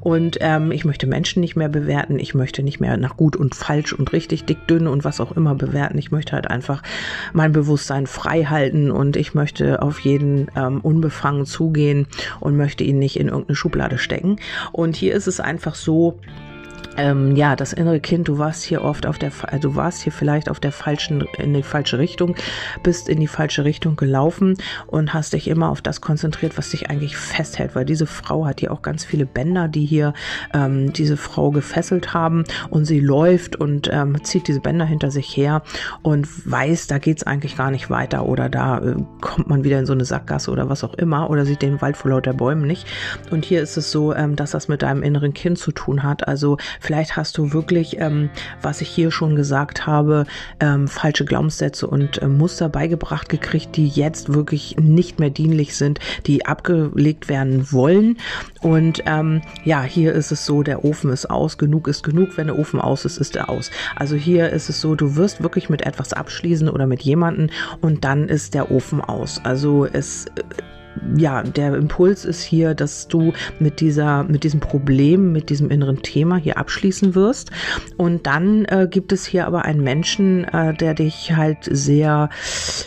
Und 0.00 0.38
ähm, 0.40 0.70
ich 0.72 0.84
möchte 0.84 1.06
Menschen 1.06 1.40
nicht 1.40 1.56
mehr 1.56 1.68
bewerten. 1.68 2.18
Ich 2.18 2.34
möchte 2.34 2.62
nicht 2.62 2.80
mehr 2.80 2.96
nach 2.96 3.16
gut 3.16 3.36
und 3.36 3.54
falsch 3.54 3.92
und 3.92 4.12
richtig, 4.12 4.44
dick, 4.44 4.66
dünn 4.66 4.86
und 4.86 5.04
was 5.04 5.20
auch 5.20 5.32
immer 5.32 5.54
bewerten. 5.54 5.98
Ich 5.98 6.10
möchte 6.10 6.32
halt 6.32 6.48
einfach 6.48 6.82
mein 7.32 7.52
Bewusstsein 7.52 8.06
frei 8.06 8.44
halten 8.44 8.90
und 8.90 9.16
ich 9.16 9.34
möchte 9.34 9.82
auf 9.82 10.00
jeden 10.00 10.48
ähm, 10.56 10.80
unbefangen 10.80 11.46
zugehen 11.46 12.06
und 12.40 12.56
möchte 12.56 12.84
ihn 12.84 12.98
nicht 12.98 13.18
in 13.18 13.28
irgendeine 13.28 13.56
Schublade 13.56 13.98
stecken. 13.98 14.36
Und 14.72 14.96
hier 14.96 15.14
ist 15.14 15.26
es 15.26 15.40
einfach 15.40 15.74
so, 15.74 16.18
ähm, 16.96 17.36
ja, 17.36 17.56
das 17.56 17.72
innere 17.72 18.00
Kind, 18.00 18.28
du 18.28 18.38
warst 18.38 18.64
hier 18.64 18.82
oft 18.82 19.06
auf 19.06 19.18
der, 19.18 19.32
äh, 19.50 19.58
du 19.58 19.74
warst 19.74 20.02
hier 20.02 20.12
vielleicht 20.12 20.48
auf 20.48 20.60
der 20.60 20.72
falschen, 20.72 21.26
in 21.38 21.54
die 21.54 21.62
falsche 21.62 21.98
Richtung, 21.98 22.36
bist 22.82 23.08
in 23.08 23.20
die 23.20 23.26
falsche 23.26 23.64
Richtung 23.64 23.96
gelaufen 23.96 24.56
und 24.86 25.14
hast 25.14 25.32
dich 25.32 25.48
immer 25.48 25.70
auf 25.70 25.82
das 25.82 26.00
konzentriert, 26.00 26.58
was 26.58 26.70
dich 26.70 26.90
eigentlich 26.90 27.16
festhält, 27.16 27.74
weil 27.74 27.84
diese 27.84 28.06
Frau 28.06 28.46
hat 28.46 28.60
hier 28.60 28.72
auch 28.72 28.82
ganz 28.82 29.04
viele 29.04 29.26
Bänder, 29.26 29.68
die 29.68 29.84
hier 29.84 30.14
ähm, 30.54 30.92
diese 30.92 31.16
Frau 31.16 31.50
gefesselt 31.50 32.14
haben 32.14 32.44
und 32.70 32.84
sie 32.84 33.00
läuft 33.00 33.56
und 33.56 33.88
ähm, 33.92 34.22
zieht 34.24 34.48
diese 34.48 34.60
Bänder 34.60 34.84
hinter 34.84 35.10
sich 35.10 35.36
her 35.36 35.62
und 36.02 36.26
weiß, 36.50 36.86
da 36.86 36.98
geht's 36.98 37.22
eigentlich 37.22 37.56
gar 37.56 37.70
nicht 37.70 37.90
weiter 37.90 38.26
oder 38.26 38.48
da 38.48 38.78
äh, 38.78 38.96
kommt 39.20 39.48
man 39.48 39.64
wieder 39.64 39.78
in 39.78 39.86
so 39.86 39.92
eine 39.92 40.04
Sackgasse 40.04 40.50
oder 40.50 40.68
was 40.68 40.84
auch 40.84 40.94
immer 40.94 41.30
oder 41.30 41.44
sieht 41.44 41.62
den 41.62 41.80
Wald 41.80 41.96
vor 41.96 42.10
lauter 42.10 42.32
Bäumen 42.32 42.66
nicht. 42.66 42.86
Und 43.30 43.44
hier 43.44 43.62
ist 43.62 43.76
es 43.76 43.90
so, 43.90 44.14
ähm, 44.14 44.36
dass 44.36 44.52
das 44.52 44.68
mit 44.68 44.82
deinem 44.82 45.02
inneren 45.02 45.34
Kind 45.34 45.58
zu 45.58 45.72
tun 45.72 46.02
hat. 46.02 46.26
Also 46.26 46.56
Vielleicht 46.86 47.16
hast 47.16 47.36
du 47.36 47.52
wirklich, 47.52 47.98
ähm, 47.98 48.30
was 48.62 48.80
ich 48.80 48.88
hier 48.88 49.10
schon 49.10 49.34
gesagt 49.34 49.88
habe, 49.88 50.24
ähm, 50.60 50.86
falsche 50.86 51.24
Glaubenssätze 51.24 51.88
und 51.88 52.22
äh, 52.22 52.28
Muster 52.28 52.68
beigebracht 52.68 53.28
gekriegt, 53.28 53.74
die 53.74 53.88
jetzt 53.88 54.32
wirklich 54.32 54.76
nicht 54.78 55.18
mehr 55.18 55.30
dienlich 55.30 55.74
sind, 55.74 55.98
die 56.26 56.46
abgelegt 56.46 57.28
werden 57.28 57.72
wollen. 57.72 58.18
Und 58.60 59.02
ähm, 59.06 59.42
ja, 59.64 59.82
hier 59.82 60.12
ist 60.12 60.30
es 60.30 60.46
so, 60.46 60.62
der 60.62 60.84
Ofen 60.84 61.10
ist 61.10 61.28
aus, 61.28 61.58
genug 61.58 61.88
ist 61.88 62.04
genug. 62.04 62.36
Wenn 62.36 62.46
der 62.46 62.56
Ofen 62.56 62.80
aus 62.80 63.04
ist, 63.04 63.18
ist 63.18 63.34
er 63.34 63.48
aus. 63.48 63.72
Also 63.96 64.14
hier 64.14 64.50
ist 64.50 64.68
es 64.68 64.80
so, 64.80 64.94
du 64.94 65.16
wirst 65.16 65.42
wirklich 65.42 65.68
mit 65.68 65.84
etwas 65.84 66.12
abschließen 66.12 66.68
oder 66.68 66.86
mit 66.86 67.02
jemanden 67.02 67.50
und 67.80 68.04
dann 68.04 68.28
ist 68.28 68.54
der 68.54 68.70
Ofen 68.70 69.00
aus. 69.00 69.40
Also 69.42 69.86
es 69.86 70.26
ja, 71.16 71.42
der 71.42 71.74
Impuls 71.74 72.24
ist 72.24 72.42
hier, 72.42 72.74
dass 72.74 73.08
du 73.08 73.32
mit 73.58 73.80
dieser, 73.80 74.24
mit 74.24 74.44
diesem 74.44 74.60
Problem, 74.60 75.32
mit 75.32 75.50
diesem 75.50 75.70
inneren 75.70 76.02
Thema 76.02 76.36
hier 76.36 76.58
abschließen 76.58 77.14
wirst. 77.14 77.50
Und 77.96 78.26
dann 78.26 78.64
äh, 78.66 78.88
gibt 78.90 79.12
es 79.12 79.26
hier 79.26 79.46
aber 79.46 79.64
einen 79.64 79.82
Menschen, 79.82 80.44
äh, 80.44 80.74
der 80.74 80.94
dich 80.94 81.36
halt 81.36 81.58
sehr 81.62 82.30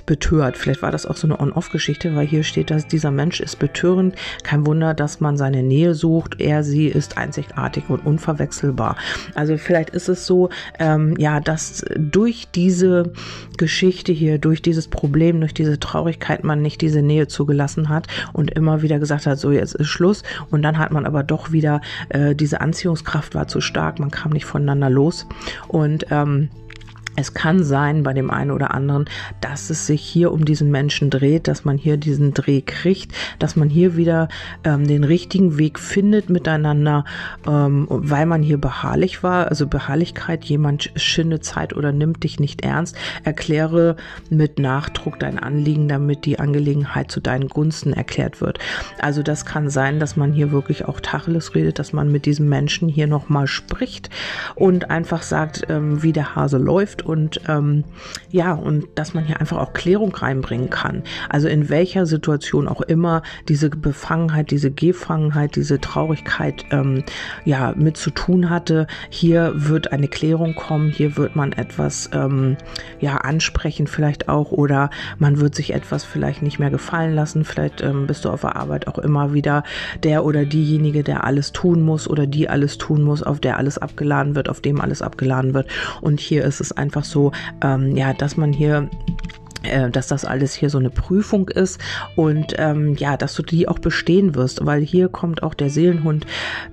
betört. 0.06 0.58
Vielleicht 0.58 0.82
war 0.82 0.92
das 0.92 1.06
auch 1.06 1.18
so 1.18 1.28
eine 1.28 1.40
On-Off-Geschichte, 1.40 2.16
weil 2.16 2.28
hier 2.28 2.44
steht, 2.44 2.72
dass 2.72 2.88
dieser 2.88 3.12
Mensch 3.12 3.40
ist 3.40 3.60
betörend. 3.60 4.16
Kein 4.44 4.66
Wunder, 4.66 4.94
dass 4.94 5.20
man 5.20 5.38
seine 5.38 5.64
Nähe 5.64 5.94
sucht. 5.94 6.40
Er, 6.40 6.64
sie 6.64 6.88
ist 6.88 7.18
einzigartig 7.18 7.90
und 7.90 8.06
unverwechselbar. 8.06 8.96
Also 9.36 9.58
vielleicht 9.58 9.92
ist 9.92 10.10
es 10.10 10.26
so, 10.26 10.50
ähm, 10.80 11.16
ja, 11.18 11.40
dass 11.40 11.86
durch 11.98 12.48
diese 12.54 13.12
Geschichte 13.58 14.12
hier, 14.12 14.38
durch 14.38 14.62
dieses 14.62 14.88
Problem, 14.88 15.40
durch 15.40 15.54
diese 15.54 15.80
Traurigkeit 15.80 16.44
man 16.44 16.62
nicht 16.62 16.82
diese 16.82 17.02
Nähe 17.02 17.28
zugelassen 17.28 17.90
hat 17.90 17.99
hat 18.00 18.08
und 18.34 18.52
immer 18.52 18.82
wieder 18.82 19.00
gesagt 19.00 19.26
hat, 19.26 19.40
so 19.40 19.52
jetzt 19.52 19.76
ist 19.76 19.88
Schluss. 19.88 20.24
Und 20.50 20.62
dann 20.62 20.78
hat 20.78 20.92
man 20.92 21.06
aber 21.06 21.24
doch 21.24 21.52
wieder, 21.52 21.82
äh, 22.10 22.36
diese 22.36 22.62
Anziehungskraft 22.62 23.36
war 23.36 23.48
zu 23.48 23.62
stark, 23.62 24.00
man 24.00 24.12
kam 24.12 24.32
nicht 24.32 24.46
voneinander 24.46 24.90
los. 24.90 25.28
Und 25.68 26.06
ähm, 26.12 26.50
es 27.16 27.34
kann 27.34 27.64
sein 27.64 28.04
bei 28.04 28.14
dem 28.14 28.30
einen 28.30 28.52
oder 28.52 28.74
anderen, 28.74 29.06
dass 29.42 29.70
es 29.70 29.86
sich 29.86 30.02
hier 30.02 30.32
um 30.32 30.46
diesen 30.46 30.72
Menschen 30.72 31.10
dreht, 31.10 31.48
dass 31.48 31.66
man 31.66 31.78
hier 31.78 31.98
diesen 31.98 32.34
Dreh 32.34 32.62
kriegt, 32.62 33.14
dass 33.40 33.56
man 33.56 33.70
hier 33.70 33.98
wieder 33.98 34.30
ähm, 34.64 34.88
den 34.88 35.04
richtigen 35.04 35.58
Weg 35.58 35.80
findet 35.80 36.30
miteinander, 36.30 37.06
ähm, 37.48 37.88
weil 37.90 38.26
man 38.26 38.42
hier 38.42 38.58
beharrlich 38.58 39.24
war. 39.24 39.50
Also 39.50 39.68
Beharrlichkeit, 39.68 40.46
jemand 40.46 40.92
schindet 40.96 41.44
Zeit 41.44 41.76
oder 41.76 41.92
nimmt 41.92 42.24
dich 42.24 42.40
nicht 42.40 42.62
ernst. 42.62 42.96
Erkläre 43.24 43.96
mit 44.30 44.60
Nachdruck 44.60 45.20
dein 45.20 45.40
Anliegen, 45.40 45.88
damit 45.88 46.26
die 46.26 46.40
Angelegenheit 46.40 47.12
zu 47.12 47.20
deinen 47.20 47.50
Gunsten 47.50 47.94
erklärt 47.94 48.42
wird. 48.42 48.60
Also 49.00 49.24
das 49.24 49.46
kann 49.46 49.70
sein, 49.70 50.00
dass 50.00 50.16
man 50.16 50.32
hier 50.32 50.52
wirklich 50.52 50.86
auch 50.86 51.00
Tacheles 51.00 51.56
redet, 51.56 51.80
dass 51.80 51.94
man 51.94 52.12
mit 52.12 52.26
diesem 52.26 52.48
Menschen 52.48 52.88
hier 52.88 53.08
nochmal 53.08 53.48
spricht 53.48 54.10
und 54.56 54.90
einfach 54.90 55.22
sagt, 55.22 55.64
ähm, 55.70 56.02
wie 56.02 56.14
der 56.14 56.36
Hase 56.36 56.58
läuft 56.58 56.99
und 57.04 57.42
ähm, 57.48 57.84
ja, 58.32 58.54
und 58.54 58.86
dass 58.96 59.14
man 59.14 59.26
hier 59.26 59.40
einfach 59.40 59.58
auch 59.58 59.74
Klärung 59.74 60.14
reinbringen 60.16 60.70
kann. 60.70 61.04
Also 61.30 61.48
in 61.48 61.70
welcher 61.70 62.06
Situation 62.06 62.68
auch 62.68 62.82
immer 62.82 63.22
diese 63.48 63.70
Befangenheit, 63.70 64.52
diese 64.52 64.72
Gefangenheit, 64.72 65.56
diese 65.56 65.80
Traurigkeit 65.80 66.66
ähm, 66.72 67.04
ja 67.46 67.74
mit 67.76 67.98
zu 67.98 68.12
tun 68.12 68.50
hatte, 68.50 68.88
hier 69.10 69.54
wird 69.56 69.92
eine 69.92 70.08
Klärung 70.08 70.56
kommen, 70.56 70.90
hier 70.90 71.18
wird 71.18 71.36
man 71.36 71.54
etwas 71.54 72.10
ähm, 72.14 72.58
ja 73.00 73.18
ansprechen 73.18 73.88
vielleicht 73.88 74.28
auch 74.30 74.52
oder 74.52 74.90
man 75.18 75.40
wird 75.40 75.56
sich 75.56 75.74
etwas 75.74 76.04
vielleicht 76.04 76.42
nicht 76.42 76.60
mehr 76.60 76.70
gefallen 76.70 77.14
lassen, 77.14 77.46
vielleicht 77.46 77.82
ähm, 77.82 78.08
bist 78.08 78.26
du 78.26 78.30
auf 78.30 78.42
der 78.42 78.56
Arbeit 78.56 78.88
auch 78.88 79.00
immer 79.00 79.34
wieder 79.34 79.64
der 80.04 80.26
oder 80.26 80.46
diejenige, 80.46 81.04
der 81.04 81.24
alles 81.24 81.52
tun 81.52 81.82
muss 81.82 82.08
oder 82.08 82.28
die 82.28 82.50
alles 82.50 82.78
tun 82.78 83.04
muss, 83.04 83.24
auf 83.24 83.40
der 83.40 83.58
alles 83.58 83.78
abgeladen 83.78 84.36
wird, 84.36 84.50
auf 84.50 84.62
dem 84.62 84.82
alles 84.82 85.02
abgeladen 85.02 85.54
wird 85.54 85.68
und 86.02 86.20
hier 86.20 86.44
ist 86.44 86.60
es 86.60 86.72
einfach 86.72 86.89
einfach 86.90 87.06
so, 87.06 87.32
ähm, 87.64 87.96
ja, 87.96 88.14
dass 88.14 88.36
man 88.36 88.52
hier 88.52 88.90
äh, 89.64 89.90
dass 89.90 90.08
das 90.08 90.26
alles 90.26 90.54
hier 90.54 90.70
so 90.70 90.78
eine 90.78 90.90
Prüfung 90.90 91.50
ist 91.50 91.80
und 92.16 92.54
ähm, 92.58 92.96
ja, 92.96 93.18
dass 93.18 93.36
du 93.36 93.44
die 93.44 93.68
auch 93.68 93.80
bestehen 93.80 94.36
wirst, 94.36 94.66
weil 94.66 94.82
hier 94.82 95.10
kommt 95.10 95.44
auch 95.44 95.54
der 95.54 95.70
Seelenhund 95.70 96.26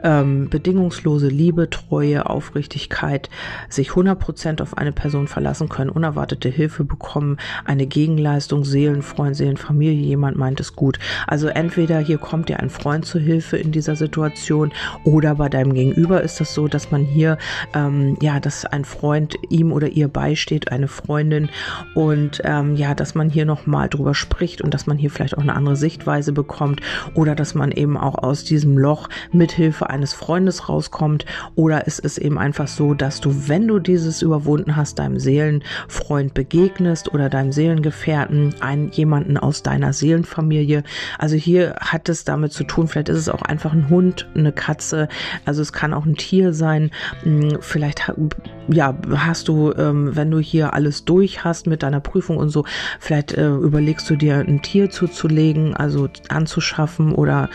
ähm, 0.02 0.48
bedingungslose 0.48 1.28
Liebe, 1.28 1.70
Treue, 1.70 2.28
Aufrichtigkeit, 2.28 3.28
sich 3.68 3.90
100% 3.90 4.62
auf 4.62 4.76
eine 4.78 4.92
Person 4.92 5.28
verlassen 5.28 5.68
können, 5.68 5.90
unerwartete 5.90 6.48
Hilfe 6.48 6.84
bekommen, 6.84 7.38
eine 7.64 7.86
Gegenleistung, 7.86 8.64
Seelenfreund, 8.64 9.36
Seelenfamilie, 9.36 10.00
jemand 10.00 10.36
meint 10.36 10.60
es 10.60 10.76
gut. 10.76 10.98
Also 11.26 11.48
entweder 11.48 11.98
hier 11.98 12.18
kommt 12.18 12.48
dir 12.48 12.60
ein 12.60 12.70
Freund 12.70 13.04
zur 13.04 13.20
Hilfe 13.20 13.56
in 13.56 13.72
dieser 13.72 13.96
Situation 13.96 14.72
oder 15.04 15.34
bei 15.36 15.48
deinem 15.48 15.74
Gegenüber 15.74 16.22
ist 16.22 16.40
das 16.40 16.54
so, 16.54 16.68
dass 16.68 16.90
man 16.90 17.04
hier 17.04 17.38
ähm, 17.74 18.16
ja, 18.20 18.40
dass 18.40 18.64
ein 18.64 18.84
Freund 18.84 19.36
ihm 19.48 19.72
oder 19.72 19.88
ihr 19.88 20.08
beisteht, 20.08 20.70
eine 20.72 20.88
Freundin 20.88 21.48
und 21.94 22.40
ähm, 22.44 22.75
ja, 22.76 22.94
dass 22.94 23.14
man 23.14 23.30
hier 23.30 23.44
nochmal 23.44 23.88
drüber 23.88 24.14
spricht 24.14 24.60
und 24.60 24.72
dass 24.74 24.86
man 24.86 24.98
hier 24.98 25.10
vielleicht 25.10 25.36
auch 25.36 25.42
eine 25.42 25.54
andere 25.54 25.76
Sichtweise 25.76 26.32
bekommt 26.32 26.80
oder 27.14 27.34
dass 27.34 27.54
man 27.54 27.72
eben 27.72 27.96
auch 27.96 28.16
aus 28.16 28.44
diesem 28.44 28.78
Loch 28.78 29.08
mithilfe 29.32 29.90
eines 29.90 30.12
Freundes 30.12 30.68
rauskommt 30.68 31.24
oder 31.54 31.86
es 31.86 31.98
ist 31.98 32.18
eben 32.18 32.38
einfach 32.38 32.68
so, 32.68 32.94
dass 32.94 33.20
du, 33.20 33.48
wenn 33.48 33.66
du 33.66 33.78
dieses 33.78 34.22
überwunden 34.22 34.76
hast, 34.76 34.98
deinem 34.98 35.18
Seelenfreund 35.18 36.34
begegnest 36.34 37.12
oder 37.12 37.28
deinem 37.28 37.52
Seelengefährten, 37.52 38.54
einen 38.60 38.90
jemanden 38.90 39.36
aus 39.36 39.62
deiner 39.62 39.92
Seelenfamilie. 39.92 40.82
Also 41.18 41.36
hier 41.36 41.76
hat 41.80 42.08
es 42.08 42.24
damit 42.24 42.52
zu 42.52 42.64
tun, 42.64 42.88
vielleicht 42.88 43.08
ist 43.08 43.18
es 43.18 43.28
auch 43.28 43.42
einfach 43.42 43.72
ein 43.72 43.88
Hund, 43.88 44.28
eine 44.34 44.52
Katze, 44.52 45.08
also 45.44 45.62
es 45.62 45.72
kann 45.72 45.94
auch 45.94 46.04
ein 46.04 46.16
Tier 46.16 46.52
sein. 46.52 46.90
Hm, 47.22 47.58
vielleicht 47.60 48.12
ja, 48.68 48.96
hast 49.14 49.48
du, 49.48 49.72
ähm, 49.72 50.16
wenn 50.16 50.30
du 50.30 50.38
hier 50.38 50.74
alles 50.74 51.04
durch 51.04 51.44
hast 51.44 51.66
mit 51.66 51.82
deiner 51.82 52.00
Prüfung 52.00 52.36
und 52.36 52.48
so, 52.50 52.64
vielleicht 53.00 53.32
äh, 53.32 53.48
überlegst 53.48 54.08
du 54.10 54.16
dir 54.16 54.38
ein 54.38 54.62
Tier 54.62 54.90
zuzulegen, 54.90 55.74
also 55.74 56.08
anzuschaffen 56.28 57.12
oder 57.12 57.48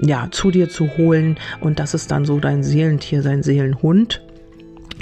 ja, 0.00 0.28
zu 0.30 0.50
dir 0.50 0.68
zu 0.68 0.96
holen. 0.96 1.38
Und 1.60 1.78
das 1.78 1.94
ist 1.94 2.10
dann 2.10 2.24
so 2.24 2.40
dein 2.40 2.62
Seelentier, 2.62 3.22
sein 3.22 3.42
Seelenhund 3.42 4.22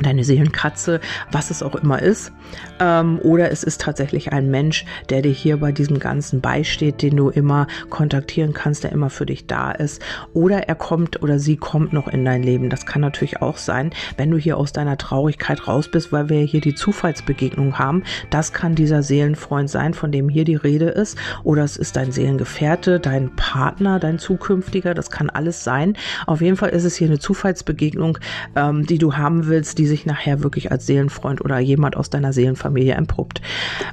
deine 0.03 0.25
Seelenkatze, 0.25 1.01
was 1.31 1.51
es 1.51 1.63
auch 1.63 1.75
immer 1.75 2.01
ist. 2.01 2.33
Ähm, 2.79 3.19
oder 3.23 3.51
es 3.51 3.63
ist 3.63 3.81
tatsächlich 3.81 4.33
ein 4.33 4.51
Mensch, 4.51 4.85
der 5.09 5.23
dir 5.23 5.33
hier 5.33 5.59
bei 5.59 5.73
diesem 5.73 5.99
Ganzen 5.99 6.41
beisteht, 6.41 7.03
den 7.03 7.17
du 7.17 7.29
immer 7.29 7.67
kontaktieren 7.89 8.53
kannst, 8.53 8.85
der 8.85 8.93
immer 8.93 9.11
für 9.11 9.27
dich 9.27 9.47
da 9.47 9.71
ist. 9.71 10.03
Oder 10.33 10.69
er 10.69 10.75
kommt 10.75 11.23
oder 11.23 11.39
sie 11.39 11.57
kommt 11.57 11.93
noch 11.93 12.09
in 12.09 12.25
dein 12.25 12.43
Leben. 12.43 12.71
Das 12.71 12.87
kann 12.87 13.01
natürlich 13.01 13.43
auch 13.43 13.57
sein, 13.57 13.91
wenn 14.17 14.31
du 14.31 14.39
hier 14.39 14.57
aus 14.57 14.73
deiner 14.73 14.97
Traurigkeit 14.97 15.69
raus 15.69 15.89
bist, 15.89 16.13
weil 16.13 16.29
wir 16.29 16.41
hier 16.41 16.61
die 16.61 16.75
Zufallsbegegnung 16.75 17.79
haben. 17.79 18.03
Das 18.31 18.53
kann 18.53 18.75
dieser 18.75 19.03
Seelenfreund 19.03 19.71
sein, 19.71 19.95
von 19.95 20.13
dem 20.13 20.29
hier 20.29 20.45
die 20.45 20.57
Rede 20.57 20.89
ist. 20.89 21.19
Oder 21.45 21.65
es 21.65 21.77
ist 21.77 21.97
dein 21.97 22.13
Seelengefährte, 22.13 23.01
dein 23.01 23.35
Partner, 23.37 23.99
dein 23.99 24.19
zukünftiger. 24.19 24.95
Das 24.95 25.11
kann 25.11 25.31
alles 25.31 25.65
sein. 25.65 25.97
Auf 26.27 26.41
jeden 26.41 26.57
Fall 26.57 26.71
ist 26.71 26.85
es 26.85 26.97
hier 26.97 27.09
eine 27.09 27.19
Zufallsbegegnung, 27.19 28.19
ähm, 28.57 28.87
die 28.87 28.99
du 28.99 29.17
haben 29.17 29.47
willst, 29.47 29.79
die 29.79 29.87
sich 29.91 30.07
nachher 30.07 30.43
wirklich 30.43 30.73
als 30.73 30.87
Seelenfreund 30.87 31.45
oder 31.45 31.59
jemand 31.59 31.97
aus 31.97 32.09
deiner 32.09 32.33
Seelenfamilie 32.33 32.95
entpuppt. 32.95 33.43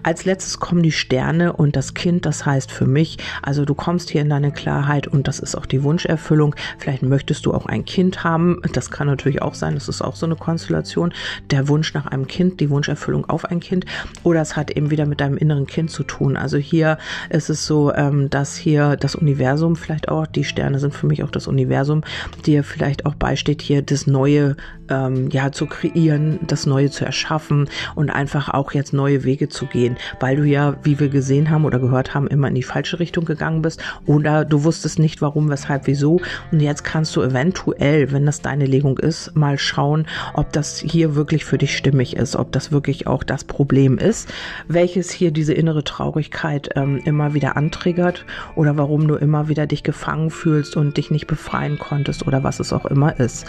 Als 0.04 0.24
letztes 0.26 0.60
kommen 0.60 0.84
die 0.84 0.92
Sterne 0.92 1.54
und 1.54 1.76
das 1.76 1.94
Kind, 1.94 2.26
das 2.26 2.46
heißt 2.46 2.72
für 2.72 2.86
mich, 2.86 3.18
also 3.42 3.66
du 3.66 3.76
kommst 3.76 4.10
hier 4.10 4.22
in 4.22 4.30
deine 4.30 4.52
Klarheit 4.52 5.08
und 5.08 5.28
das 5.28 5.40
ist 5.40 5.56
auch 5.56 5.66
die 5.66 5.84
Wunscherfüllung. 5.84 6.56
Vielleicht 6.78 7.04
möchtest 7.04 7.46
du 7.46 7.54
auch 7.54 7.66
ein 7.66 7.84
Kind 7.86 8.24
haben. 8.24 8.62
Das 8.74 8.92
kann 8.92 9.08
natürlich 9.08 9.42
auch 9.42 9.56
sein, 9.56 9.76
das 9.76 9.90
ist 9.90 10.02
auch 10.02 10.16
so 10.16 10.26
eine 10.26 10.36
Konstellation. 10.36 11.14
Der 11.52 11.68
Wunsch 11.68 11.94
nach 11.94 12.06
einem 12.06 12.28
Kind, 12.28 12.60
die 12.60 12.70
Wunscherfüllung 12.70 13.30
auf 13.30 13.46
ein 13.46 13.60
Kind. 13.60 13.86
Oder 14.24 14.42
es 14.42 14.56
hat 14.56 14.72
eben 14.72 14.92
wieder 14.92 15.06
mit 15.06 15.20
deinem 15.20 15.38
inneren 15.38 15.68
Kind 15.68 15.90
zu 15.90 16.04
tun. 16.04 16.38
Also 16.38 16.58
hier 16.58 16.98
ist 17.30 17.50
es 17.50 17.66
so, 17.66 17.94
ähm, 17.94 18.30
dass 18.30 18.56
hier 18.56 18.96
das 18.96 19.16
Universum 19.16 19.76
vielleicht 19.76 20.10
auch, 20.10 20.28
die 20.28 20.44
Sterne 20.44 20.80
sind 20.80 20.94
für 20.94 21.08
mich 21.08 21.24
auch 21.24 21.32
das 21.32 21.48
Universum, 21.48 22.04
dir 22.46 22.64
vielleicht 22.64 23.06
auch 23.06 23.16
beisteht, 23.16 23.62
hier 23.62 23.82
das 23.82 24.08
Neue 24.08 24.56
ähm, 24.90 25.30
ja 25.30 25.52
zu 25.52 25.66
kreieren, 25.78 26.40
das 26.46 26.66
Neue 26.66 26.90
zu 26.90 27.06
erschaffen 27.06 27.70
und 27.96 28.10
einfach 28.10 28.50
auch 28.50 28.72
jetzt 28.74 28.94
neue 28.94 29.24
Wege 29.24 29.50
zu 29.50 29.66
gehen, 29.66 29.98
weil 30.20 30.38
du 30.38 30.44
ja, 30.44 30.76
wie 30.84 31.00
wir 31.00 31.10
gesehen 31.10 31.50
haben 31.50 31.66
oder 31.66 31.80
gehört 31.80 32.14
haben, 32.14 32.28
immer 32.28 32.48
in 32.48 32.56
die 32.56 32.64
falsche 32.64 33.00
Richtung 33.00 33.26
gegangen 33.26 33.62
bist 33.62 33.82
oder 34.06 34.46
du 34.46 34.64
wusstest 34.64 35.00
nicht 35.00 35.22
warum, 35.22 35.50
weshalb, 35.50 35.88
wieso 35.88 36.20
und 36.52 36.60
jetzt 36.60 36.84
kannst 36.84 37.16
du 37.16 37.22
eventuell, 37.22 38.12
wenn 38.12 38.26
das 38.26 38.42
deine 38.42 38.66
Legung 38.66 38.98
ist, 38.98 39.36
mal 39.36 39.58
schauen, 39.58 40.08
ob 40.34 40.52
das 40.54 40.80
hier 40.80 41.16
wirklich 41.16 41.46
für 41.46 41.58
dich 41.58 41.76
stimmig 41.76 42.16
ist, 42.16 42.36
ob 42.36 42.52
das 42.52 42.72
wirklich 42.72 43.08
auch 43.08 43.24
das 43.24 43.44
Problem 43.44 43.98
ist, 43.98 44.30
welches 44.68 45.12
hier 45.12 45.32
diese 45.32 45.54
innere 45.54 45.84
Traurigkeit 45.84 46.70
ähm, 46.76 47.02
immer 47.06 47.34
wieder 47.34 47.58
antriggert 47.58 48.26
oder 48.56 48.78
warum 48.78 49.08
du 49.08 49.16
immer 49.16 49.48
wieder 49.48 49.68
dich 49.68 49.84
gefangen 49.84 50.30
fühlst 50.30 50.76
und 50.76 50.98
dich 50.98 51.12
nicht 51.12 51.28
befreien 51.28 51.78
konntest 51.78 52.26
oder 52.28 52.44
was 52.44 52.60
es 52.60 52.74
auch 52.74 52.86
immer 52.86 53.20
ist. 53.20 53.46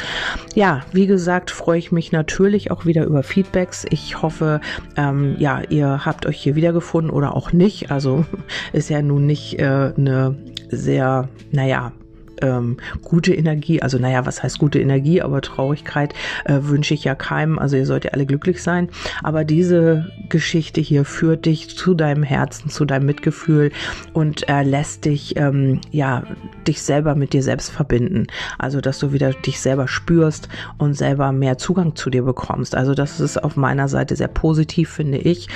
Ja, 0.54 0.82
wie 0.92 1.06
gesagt, 1.06 1.50
freue 1.50 1.78
ich 1.78 1.92
mich 1.92 2.12
natürlich 2.18 2.72
auch 2.72 2.84
wieder 2.84 3.04
über 3.04 3.22
Feedbacks. 3.22 3.86
Ich 3.90 4.20
hoffe, 4.20 4.60
ähm, 4.96 5.36
ja, 5.38 5.62
ihr 5.68 6.04
habt 6.04 6.26
euch 6.26 6.40
hier 6.40 6.56
wiedergefunden 6.56 7.10
oder 7.12 7.36
auch 7.36 7.52
nicht. 7.52 7.92
Also 7.92 8.24
ist 8.72 8.90
ja 8.90 9.00
nun 9.02 9.24
nicht 9.26 9.58
äh, 9.60 9.92
eine 9.96 10.36
sehr, 10.70 11.28
naja, 11.52 11.92
ähm, 12.42 12.78
gute 13.02 13.34
Energie, 13.34 13.82
also 13.82 13.98
naja, 13.98 14.26
was 14.26 14.42
heißt 14.42 14.58
gute 14.58 14.80
Energie, 14.80 15.22
aber 15.22 15.40
Traurigkeit 15.40 16.14
äh, 16.44 16.58
wünsche 16.62 16.94
ich 16.94 17.04
ja 17.04 17.14
keinem, 17.14 17.58
also 17.58 17.76
ihr 17.76 17.86
sollt 17.86 18.04
ja 18.04 18.12
alle 18.12 18.26
glücklich 18.26 18.62
sein, 18.62 18.88
aber 19.22 19.44
diese 19.44 20.10
Geschichte 20.28 20.80
hier 20.80 21.04
führt 21.04 21.46
dich 21.46 21.76
zu 21.76 21.94
deinem 21.94 22.22
Herzen, 22.22 22.70
zu 22.70 22.84
deinem 22.84 23.06
Mitgefühl 23.06 23.72
und 24.12 24.48
äh, 24.48 24.62
lässt 24.62 25.04
dich, 25.04 25.36
ähm, 25.36 25.80
ja, 25.90 26.22
dich 26.66 26.82
selber 26.82 27.14
mit 27.14 27.32
dir 27.32 27.42
selbst 27.42 27.70
verbinden, 27.70 28.26
also 28.58 28.80
dass 28.80 28.98
du 28.98 29.12
wieder 29.12 29.32
dich 29.32 29.60
selber 29.60 29.88
spürst 29.88 30.48
und 30.78 30.94
selber 30.94 31.32
mehr 31.32 31.58
Zugang 31.58 31.96
zu 31.96 32.10
dir 32.10 32.22
bekommst, 32.22 32.74
also 32.74 32.94
das 32.94 33.20
ist 33.20 33.42
auf 33.42 33.56
meiner 33.56 33.88
Seite 33.88 34.16
sehr 34.16 34.28
positiv, 34.28 34.90
finde 34.90 35.18
ich, 35.18 35.48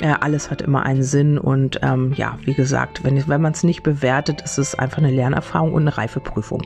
äh, 0.00 0.14
alles 0.20 0.50
hat 0.50 0.62
immer 0.62 0.84
einen 0.84 1.02
Sinn 1.02 1.38
und 1.38 1.80
ähm, 1.82 2.12
ja, 2.16 2.38
wie 2.44 2.54
gesagt, 2.54 3.04
wenn, 3.04 3.26
wenn 3.28 3.40
man 3.40 3.52
es 3.52 3.64
nicht 3.64 3.82
bewertet, 3.82 4.42
ist 4.42 4.58
es 4.58 4.74
einfach 4.74 4.98
eine 4.98 5.10
Lernerfahrung 5.10 5.72
und 5.72 5.82
eine 5.82 5.96
reife 5.96 6.20
Prüfung. 6.28 6.62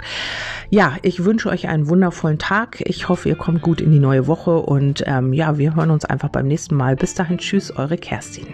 Ja, 0.69 0.97
ich 1.03 1.25
wünsche 1.25 1.49
euch 1.49 1.69
einen 1.69 1.89
wundervollen 1.89 2.39
Tag. 2.39 2.83
Ich 2.85 3.09
hoffe, 3.09 3.29
ihr 3.29 3.37
kommt 3.37 3.63
gut 3.63 3.81
in 3.81 3.91
die 3.91 3.99
neue 3.99 4.27
Woche 4.27 4.59
und 4.59 5.03
ähm, 5.07 5.33
ja, 5.33 5.57
wir 5.57 5.75
hören 5.75 5.91
uns 5.91 6.05
einfach 6.05 6.29
beim 6.29 6.47
nächsten 6.47 6.75
Mal. 6.75 6.97
Bis 6.97 7.15
dahin, 7.15 7.39
tschüss, 7.39 7.75
eure 7.75 7.97
Kerstin. 7.97 8.47